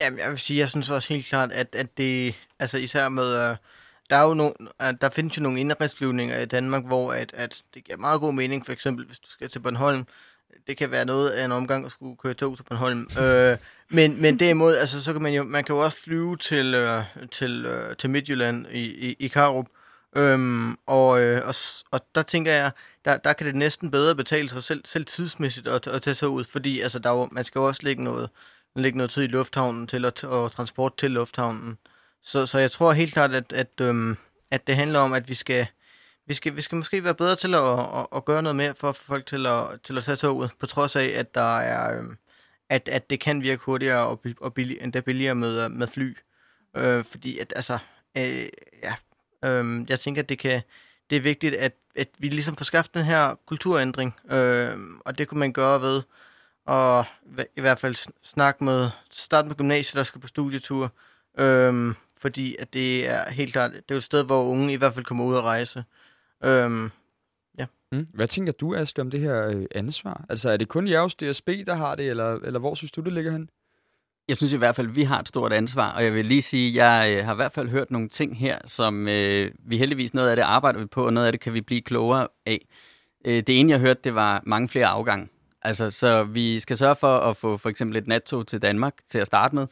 [0.00, 3.50] Jamen, jeg vil sige, jeg synes også helt klart, at, at det, altså især med,
[3.50, 3.56] øh,
[4.10, 4.54] der er jo nogle,
[5.00, 8.66] der findes jo nogle indrigsflyvninger i Danmark, hvor at, at det giver meget god mening,
[8.66, 10.06] for eksempel hvis du skal til Bornholm,
[10.66, 13.08] det kan være noget af en omgang at skulle køre tog til Bornholm.
[13.22, 13.56] øh,
[13.90, 17.02] men, men derimod, altså, så kan man jo, man kan jo også flyve til, øh,
[17.30, 19.66] til, øh, til Midtjylland i, i, i Karup.
[20.16, 21.54] Øhm, og, øh, og,
[21.90, 22.70] og der tænker jeg,
[23.04, 26.28] der, der kan det næsten bedre betale sig selv, selv tidsmæssigt at, at tage sig
[26.28, 28.30] ud, fordi altså, der er man skal jo også lægge noget,
[28.76, 31.78] lægge noget tid i lufthavnen til at, og transport til lufthavnen.
[32.22, 34.16] Så, så jeg tror helt klart, at, at, øhm,
[34.50, 35.66] at det handler om, at vi skal,
[36.26, 38.88] vi skal, vi skal måske være bedre til at, at, at gøre noget mere for
[38.88, 41.98] at få folk til at, til at tage toget, på trods af, at der er,
[41.98, 42.18] øhm,
[42.68, 46.16] at, at det kan virke hurtigere og, og billig, endda billigere med, med fly.
[46.76, 47.78] Øh, fordi at, altså,
[48.16, 48.48] øh,
[48.82, 48.94] ja,
[49.44, 50.62] øh, jeg tænker, at det kan,
[51.10, 55.28] det er vigtigt, at, at vi ligesom får skabt den her kulturændring, øh, og det
[55.28, 56.02] kunne man gøre ved
[56.68, 57.04] at
[57.56, 60.92] i hvert fald snakke med, starte med gymnasiet, der skal på studietur,
[61.38, 64.76] øh, fordi at det er helt klart, det er jo et sted, hvor unge i
[64.76, 65.84] hvert fald kommer ud og rejse.
[66.44, 66.90] Øh,
[67.92, 68.06] Mm.
[68.14, 70.24] Hvad tænker du, Aske, om det her øh, ansvar?
[70.28, 73.00] Altså, er det kun jer hos DSB, der har det, eller, eller hvor synes du,
[73.00, 73.50] det ligger hen?
[74.28, 76.42] Jeg synes i hvert fald, at vi har et stort ansvar, og jeg vil lige
[76.42, 79.78] sige, at jeg øh, har i hvert fald hørt nogle ting her, som øh, vi
[79.78, 82.28] heldigvis, noget af det arbejder vi på, og noget af det kan vi blive klogere
[82.46, 82.66] af.
[83.24, 85.28] Øh, det ene, jeg hørte, det var mange flere afgange.
[85.62, 89.18] Altså, så vi skal sørge for at få for eksempel et nattog til Danmark til
[89.18, 89.66] at starte med,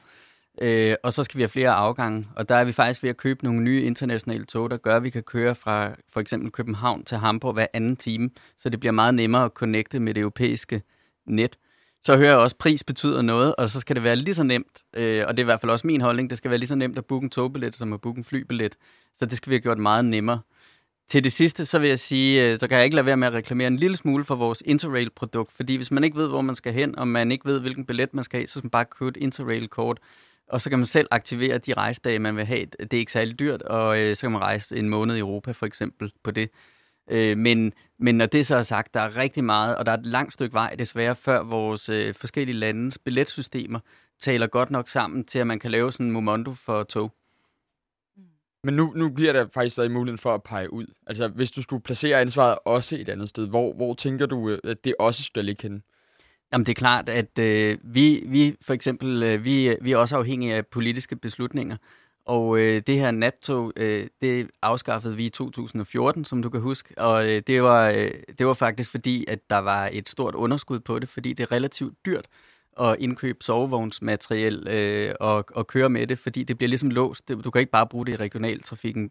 [0.62, 2.28] øh, og så skal vi have flere afgange.
[2.36, 5.02] Og der er vi faktisk ved at købe nogle nye internationale tog, der gør, at
[5.02, 8.92] vi kan køre fra for eksempel København til Hamburg hver anden time, så det bliver
[8.92, 10.82] meget nemmere at connecte med det europæiske
[11.26, 11.57] net
[12.07, 14.42] så hører jeg også, at pris betyder noget, og så skal det være lige så
[14.42, 16.68] nemt, øh, og det er i hvert fald også min holdning, det skal være lige
[16.68, 18.76] så nemt at booke en togbillet, som at booke en flybillet.
[19.14, 20.40] Så det skal vi have gjort meget nemmere.
[21.09, 23.28] Til det sidste, så vil jeg sige, øh, så kan jeg ikke lade være med
[23.28, 26.54] at reklamere en lille smule for vores Interrail-produkt, fordi hvis man ikke ved, hvor man
[26.54, 28.84] skal hen, og man ikke ved, hvilken billet man skal have, så skal man bare
[28.84, 29.98] købe et Interrail-kort,
[30.49, 32.66] og så kan man selv aktivere de rejsedage, man vil have.
[32.66, 35.53] Det er ikke særlig dyrt, og øh, så kan man rejse en måned i Europa
[35.53, 36.51] for eksempel på det.
[37.11, 39.97] Øh, men, men når det så er sagt, der er rigtig meget, og der er
[39.97, 43.80] et langt stykke vej desværre, før vores øh, forskellige landes billetsystemer
[44.20, 47.12] taler godt nok sammen til, at man kan lave sådan en momondo for tog.
[48.64, 50.86] Men nu, nu bliver der faktisk stadig muligheden for at pege ud.
[51.07, 54.59] Altså, hvis du skulle placere ansvaret også et andet sted, hvor, hvor tænker du, øh,
[54.64, 55.82] at det også skal ligge henne?
[56.57, 60.16] Jamen det er klart, at øh, vi, vi for eksempel, øh, vi, vi er også
[60.16, 61.76] afhængige af politiske beslutninger.
[62.26, 66.98] Og øh, det her nattog, øh, det afskaffede vi i 2014, som du kan huske.
[66.98, 70.80] Og øh, det, var, øh, det var faktisk fordi, at der var et stort underskud
[70.80, 72.26] på det, fordi det er relativt dyrt
[72.80, 77.28] at indkøbe sovevognsmateriel øh, og, og køre med det, fordi det bliver ligesom låst.
[77.28, 79.11] Du kan ikke bare bruge det i regionaltrafikken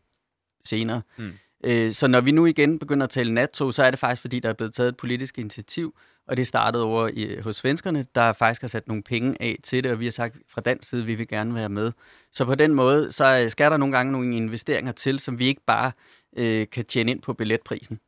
[0.65, 1.01] senere.
[1.17, 1.31] Mm.
[1.63, 4.39] Øh, så når vi nu igen begynder at tale nattog, så er det faktisk, fordi
[4.39, 5.95] der er blevet taget et politisk initiativ,
[6.27, 9.83] og det startede over i, hos svenskerne, der faktisk har sat nogle penge af til
[9.83, 11.91] det, og vi har sagt fra den side, at vi vil gerne være med.
[12.31, 15.61] Så på den måde, så skal der nogle gange nogle investeringer til, som vi ikke
[15.67, 15.91] bare
[16.37, 17.99] øh, kan tjene ind på billetprisen.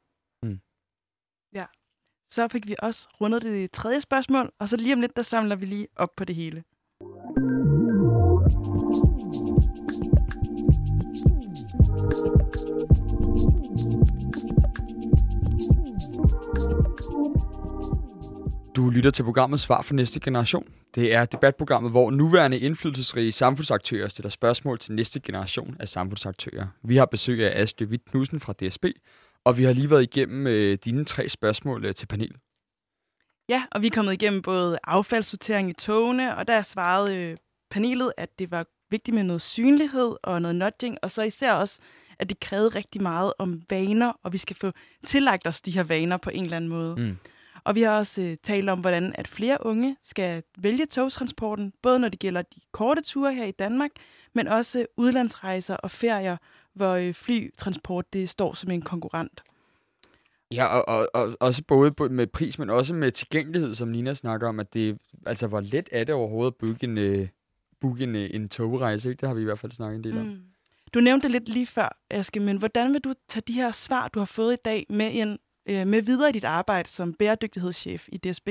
[0.43, 0.59] Mm.
[1.53, 1.65] Ja,
[2.29, 5.55] så fik vi også rundet det tredje spørgsmål, og så lige om lidt, der samler
[5.55, 6.63] vi lige op på det hele.
[18.77, 20.67] Du lytter til programmet Svar for næste generation.
[20.95, 26.67] Det er debatprogrammet, hvor nuværende indflydelsesrige samfundsaktører stiller spørgsmål til næste generation af samfundsaktører.
[26.83, 28.85] Vi har besøg af Asle Witt Knudsen fra DSB,
[29.45, 32.37] og vi har lige været igennem øh, dine tre spørgsmål øh, til panelet.
[33.49, 37.37] Ja, og vi er kommet igennem både affaldssortering i togene, og der svarede øh,
[37.71, 41.79] panelet, at det var vigtigt med noget synlighed og noget nudging, og så især også,
[42.19, 44.71] at det krævede rigtig meget om vaner, og vi skal få
[45.05, 46.95] tillagt os de her vaner på en eller anden måde.
[46.95, 47.17] Mm.
[47.67, 51.99] Og vi har også øh, talt om, hvordan at flere unge skal vælge togtransporten, både
[51.99, 53.91] når det gælder de korte ture her i Danmark,
[54.33, 56.37] men også udlandsrejser og ferier,
[56.73, 59.43] hvor øh, flytransport det står som en konkurrent.
[60.51, 64.47] Ja, og, og, og også både med pris, men også med tilgængelighed, som Nina snakker
[64.47, 67.27] om, at det, altså hvor let er det overhovedet at booke en, øh,
[67.81, 69.21] booke en, øh, en togrejse, ikke?
[69.21, 70.25] Det har vi i hvert fald snakket en del om.
[70.25, 70.41] Mm.
[70.93, 74.07] Du nævnte det lidt lige før, Aske, men hvordan vil du tage de her svar,
[74.07, 78.07] du har fået i dag, med ind øh, med videre i dit arbejde som bæredygtighedschef
[78.11, 78.49] i DSB?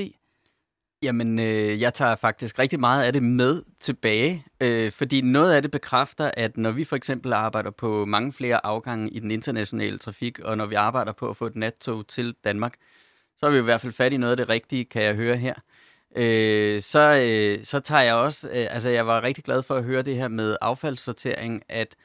[1.03, 5.63] Jamen, øh, jeg tager faktisk rigtig meget af det med tilbage, øh, fordi noget af
[5.63, 9.99] det bekræfter, at når vi for eksempel arbejder på mange flere afgange i den internationale
[9.99, 12.75] trafik, og når vi arbejder på at få et nattog til Danmark,
[13.37, 15.37] så er vi i hvert fald fat i noget af det rigtige, kan jeg høre
[15.37, 15.55] her.
[16.17, 19.85] Øh, så, øh, så tager jeg også, øh, altså jeg var rigtig glad for at
[19.85, 21.97] høre det her med affaldssortering, at,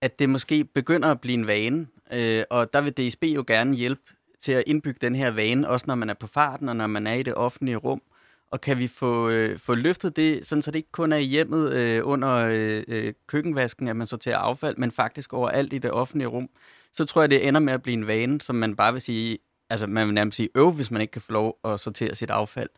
[0.00, 3.74] at det måske begynder at blive en vane, øh, og der vil DSB jo gerne
[3.74, 6.86] hjælpe til at indbygge den her vane, også når man er på farten og når
[6.86, 8.02] man er i det offentlige rum.
[8.50, 11.24] Og kan vi få, øh, få løftet det, sådan så det ikke kun er i
[11.24, 15.90] hjemmet øh, under øh, øh, køkkenvasken, at man sorterer affald, men faktisk overalt i det
[15.90, 16.48] offentlige rum,
[16.92, 19.38] så tror jeg, det ender med at blive en vane, som man bare vil sige,
[19.70, 22.30] altså man vil nærmest sige øv, hvis man ikke kan få lov at sortere sit
[22.30, 22.68] affald.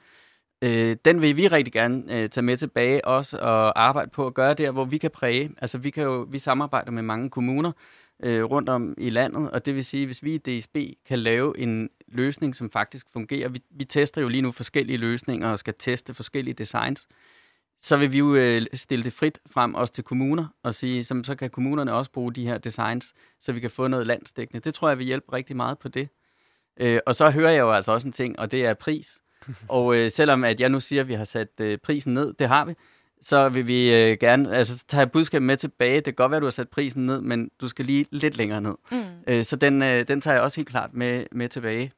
[0.62, 4.34] Øh, den vil vi rigtig gerne øh, tage med tilbage også og arbejde på at
[4.34, 5.50] gøre der, hvor vi kan præge.
[5.58, 7.72] Altså vi kan jo, vi samarbejder med mange kommuner,
[8.22, 11.58] øh, rundt om i landet, og det vil sige, hvis vi i DSB kan lave
[11.58, 15.74] en løsning, som faktisk fungerer, vi, vi tester jo lige nu forskellige løsninger og skal
[15.78, 17.08] teste forskellige designs,
[17.80, 21.24] så vil vi jo øh, stille det frit frem også til kommuner og sige, som,
[21.24, 24.60] så kan kommunerne også bruge de her designs, så vi kan få noget landsdækkende.
[24.60, 26.08] Det tror jeg vil hjælpe rigtig meget på det.
[26.80, 29.20] Øh, og så hører jeg jo altså også en ting, og det er pris
[29.68, 32.48] og øh, selvom at jeg nu siger, at vi har sat øh, prisen ned, det
[32.48, 32.74] har vi,
[33.22, 35.96] så vil vi øh, gerne, altså tage budskabet med tilbage.
[35.96, 38.36] Det kan godt være, at du har sat prisen ned, men du skal lige lidt
[38.36, 38.74] længere ned.
[38.90, 39.04] Mm.
[39.26, 41.92] Øh, så den, øh, den tager jeg også helt klart med, med tilbage.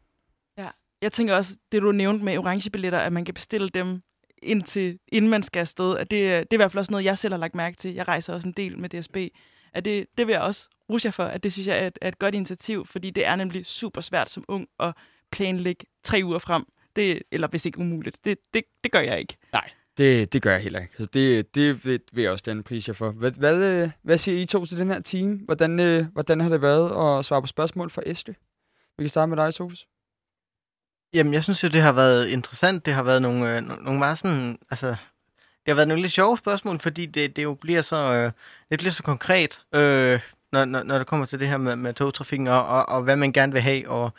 [0.58, 0.68] Ja,
[1.02, 4.02] jeg tænker også, det du nævnte med orange billetter, at man kan bestille dem
[4.42, 7.18] indtil, inden man skal afsted, at det, det er i hvert fald også noget, jeg
[7.18, 7.94] selv har lagt mærke til.
[7.94, 9.16] Jeg rejser også en del med DSB.
[9.72, 11.98] At det, det vil jeg også ruse jer for, at det synes jeg er et,
[12.00, 14.94] er et godt initiativ, fordi det er nemlig super svært som ung at
[15.32, 16.64] planlægge tre uger frem.
[16.96, 18.18] Det, eller hvis ikke umuligt.
[18.24, 19.36] Det, det, det gør jeg ikke.
[19.52, 19.70] Nej.
[19.98, 20.94] Det, det gør jeg heller ikke.
[20.98, 23.10] Altså det, det vil, vil jeg også danne pris jer for.
[23.10, 25.40] Hvad, hvad, øh, hvad siger I to til den her time?
[25.44, 28.34] Hvordan, øh, hvordan har det været at svare på spørgsmål fra Esther?
[28.98, 29.86] Vi kan starte med dig, Sofus.
[31.12, 32.86] Jamen, jeg synes jo, det har været interessant.
[32.86, 36.38] Det har været nogle, øh, nogle meget sådan, altså, det har været nogle lidt sjove
[36.38, 38.32] spørgsmål, fordi det, det jo bliver så, øh,
[38.70, 40.20] det bliver så konkret, øh,
[40.52, 43.16] når, når, når det kommer til det her med, med togtrafikken, og, og, og hvad
[43.16, 44.10] man gerne vil have, og,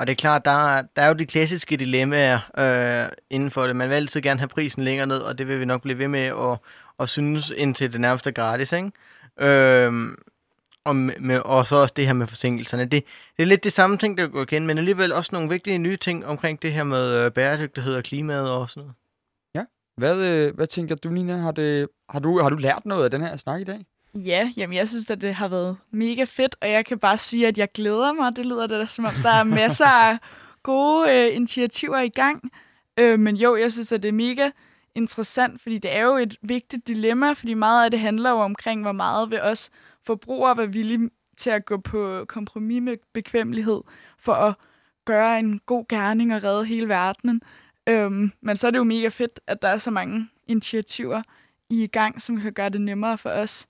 [0.00, 3.76] og det er klart, der, der er jo de klassiske dilemmaer øh, inden for det.
[3.76, 6.08] Man vil altid gerne have prisen længere ned, og det vil vi nok blive ved
[6.08, 6.58] med at,
[7.00, 8.72] at synes indtil det nærmeste gratis.
[8.72, 8.90] Ikke?
[9.40, 10.16] Øh,
[10.84, 12.84] og, med, og så også det her med forsinkelserne.
[12.84, 13.04] Det,
[13.36, 15.96] det er lidt det samme ting, der går igen, men alligevel også nogle vigtige nye
[15.96, 18.94] ting omkring det her med øh, bæredygtighed og klimaet og sådan noget.
[19.54, 19.64] Ja.
[19.96, 21.36] Hvad, øh, hvad tænker du, Nina?
[21.36, 23.84] Har, det, har, du, har du lært noget af den her snak i dag?
[24.14, 27.46] Ja, jamen jeg synes, at det har været mega fedt, og jeg kan bare sige,
[27.46, 28.36] at jeg glæder mig.
[28.36, 30.18] Det lyder det som om, der er masser af
[30.62, 32.50] gode øh, initiativer i gang.
[32.98, 34.50] Øh, men jo, jeg synes, at det er mega
[34.94, 38.82] interessant, fordi det er jo et vigtigt dilemma, fordi meget af det handler jo omkring,
[38.82, 39.70] hvor meget vil os
[40.06, 43.80] forbrugere være villige til at gå på kompromis med bekvemmelighed
[44.18, 44.54] for at
[45.04, 47.42] gøre en god gerning og redde hele verdenen.
[47.86, 51.22] Øhm, men så er det jo mega fedt, at der er så mange initiativer
[51.70, 53.66] i gang, som kan gøre det nemmere for os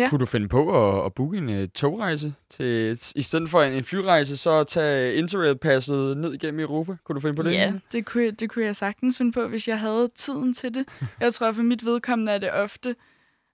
[0.00, 0.08] Ja.
[0.08, 2.34] Kunne du finde på at, at booke en uh, togrejse?
[2.50, 6.96] Til, I stedet for en, en flyrejse, så tage Interrail-passet ned igennem Europa?
[7.04, 7.52] Kunne du finde på det?
[7.52, 10.74] Ja, det kunne, jeg- det kunne jeg sagtens finde på, hvis jeg havde tiden til
[10.74, 10.84] det.
[11.20, 12.96] Jeg tror, for mit vedkommende er det ofte,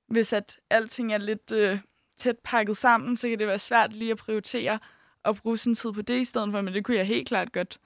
[0.09, 1.79] hvis at alting er lidt øh,
[2.19, 4.79] tæt pakket sammen, så kan det være svært lige at prioritere
[5.25, 7.53] og bruge sin tid på det i stedet for, men det kunne jeg helt klart
[7.53, 7.79] godt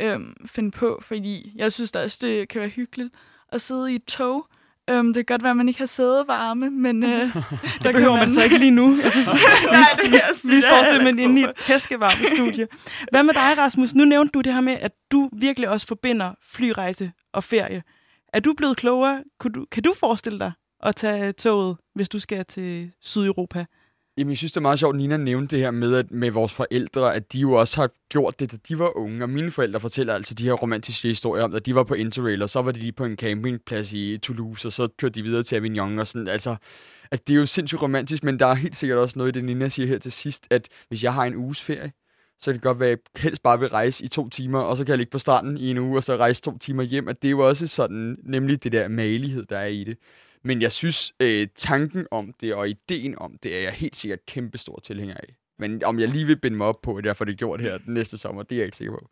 [0.00, 3.14] øhm, finde på, fordi jeg synes da også, det kan være hyggeligt
[3.52, 4.46] at sidde i et tog.
[4.90, 7.42] Øhm, det kan godt være, at man ikke har sædevarme, men øh, så
[7.82, 8.96] Det behøver man så ikke lige nu.
[9.02, 10.08] Jeg synes, vi, Nej, vi,
[10.48, 12.68] vi det står simpelthen inde i et tæskevarmt studie.
[13.10, 13.94] Hvad med dig, Rasmus?
[13.94, 17.82] Nu nævnte du det her med, at du virkelig også forbinder flyrejse og ferie.
[18.32, 19.22] Er du blevet klogere?
[19.40, 23.64] Kunne du, kan du forestille dig at tage toget, hvis du skal til Sydeuropa?
[24.18, 26.30] Jamen, jeg synes, det er meget sjovt, at Nina nævnte det her med, at med
[26.30, 29.24] vores forældre, at de jo også har gjort det, da de var unge.
[29.24, 32.42] Og mine forældre fortæller altså de her romantiske historier om, at de var på Interrail,
[32.42, 35.42] og så var de lige på en campingplads i Toulouse, og så kørte de videre
[35.42, 36.28] til Avignon og sådan.
[36.28, 36.56] Altså,
[37.10, 39.44] at det er jo sindssygt romantisk, men der er helt sikkert også noget i det,
[39.44, 41.92] Nina siger her til sidst, at hvis jeg har en uges ferie,
[42.38, 44.76] så kan det godt være, at jeg helst bare vil rejse i to timer, og
[44.76, 47.08] så kan jeg ligge på stranden i en uge, og så rejse to timer hjem.
[47.08, 49.96] At det er jo også sådan, nemlig det der malighed, der er i det.
[50.46, 54.26] Men jeg synes, øh, tanken om det og ideen om det, er jeg helt sikkert
[54.26, 55.36] kæmpe stor tilhænger af.
[55.58, 57.78] Men om jeg lige vil binde mig op på, at jeg får det gjort her
[57.78, 59.10] den næste sommer, det er jeg ikke sikker på.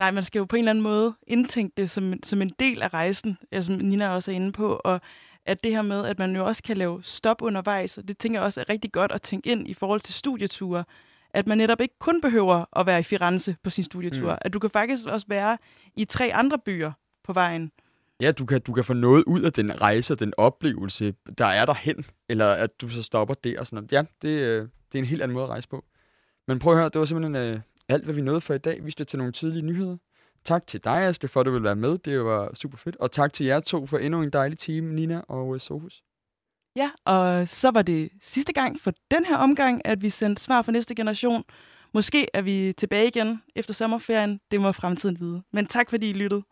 [0.00, 2.82] Nej, man skal jo på en eller anden måde indtænke det som, som en del
[2.82, 5.00] af rejsen, ja, som Nina også er inde på, og
[5.46, 8.40] at det her med, at man jo også kan lave stop undervejs, og det tænker
[8.40, 10.84] jeg også er rigtig godt at tænke ind i forhold til studieture,
[11.30, 14.38] at man netop ikke kun behøver at være i Firenze på sin studietur, mm.
[14.40, 15.58] at du kan faktisk også være
[15.96, 16.92] i tre andre byer
[17.24, 17.72] på vejen.
[18.20, 21.46] Ja, du kan, du kan få noget ud af den rejse og den oplevelse, der
[21.46, 23.92] er derhen, eller at du så stopper der og sådan noget.
[23.92, 25.84] Ja, det, øh, det er en helt anden måde at rejse på.
[26.48, 28.84] Men prøv at høre, det var simpelthen øh, alt, hvad vi nåede for i dag.
[28.84, 29.96] Vi skal til nogle tidlige nyheder.
[30.44, 31.98] Tak til dig, Aske, for at du vil være med.
[31.98, 32.96] Det var super fedt.
[32.96, 36.02] Og tak til jer to for endnu en dejlig time, Nina og øh, Sofus.
[36.76, 40.62] Ja, og så var det sidste gang for den her omgang, at vi sendte svar
[40.62, 41.44] for næste generation.
[41.94, 44.40] Måske er vi tilbage igen efter sommerferien.
[44.50, 45.42] Det må fremtiden vide.
[45.52, 46.42] Men tak fordi I lyttede.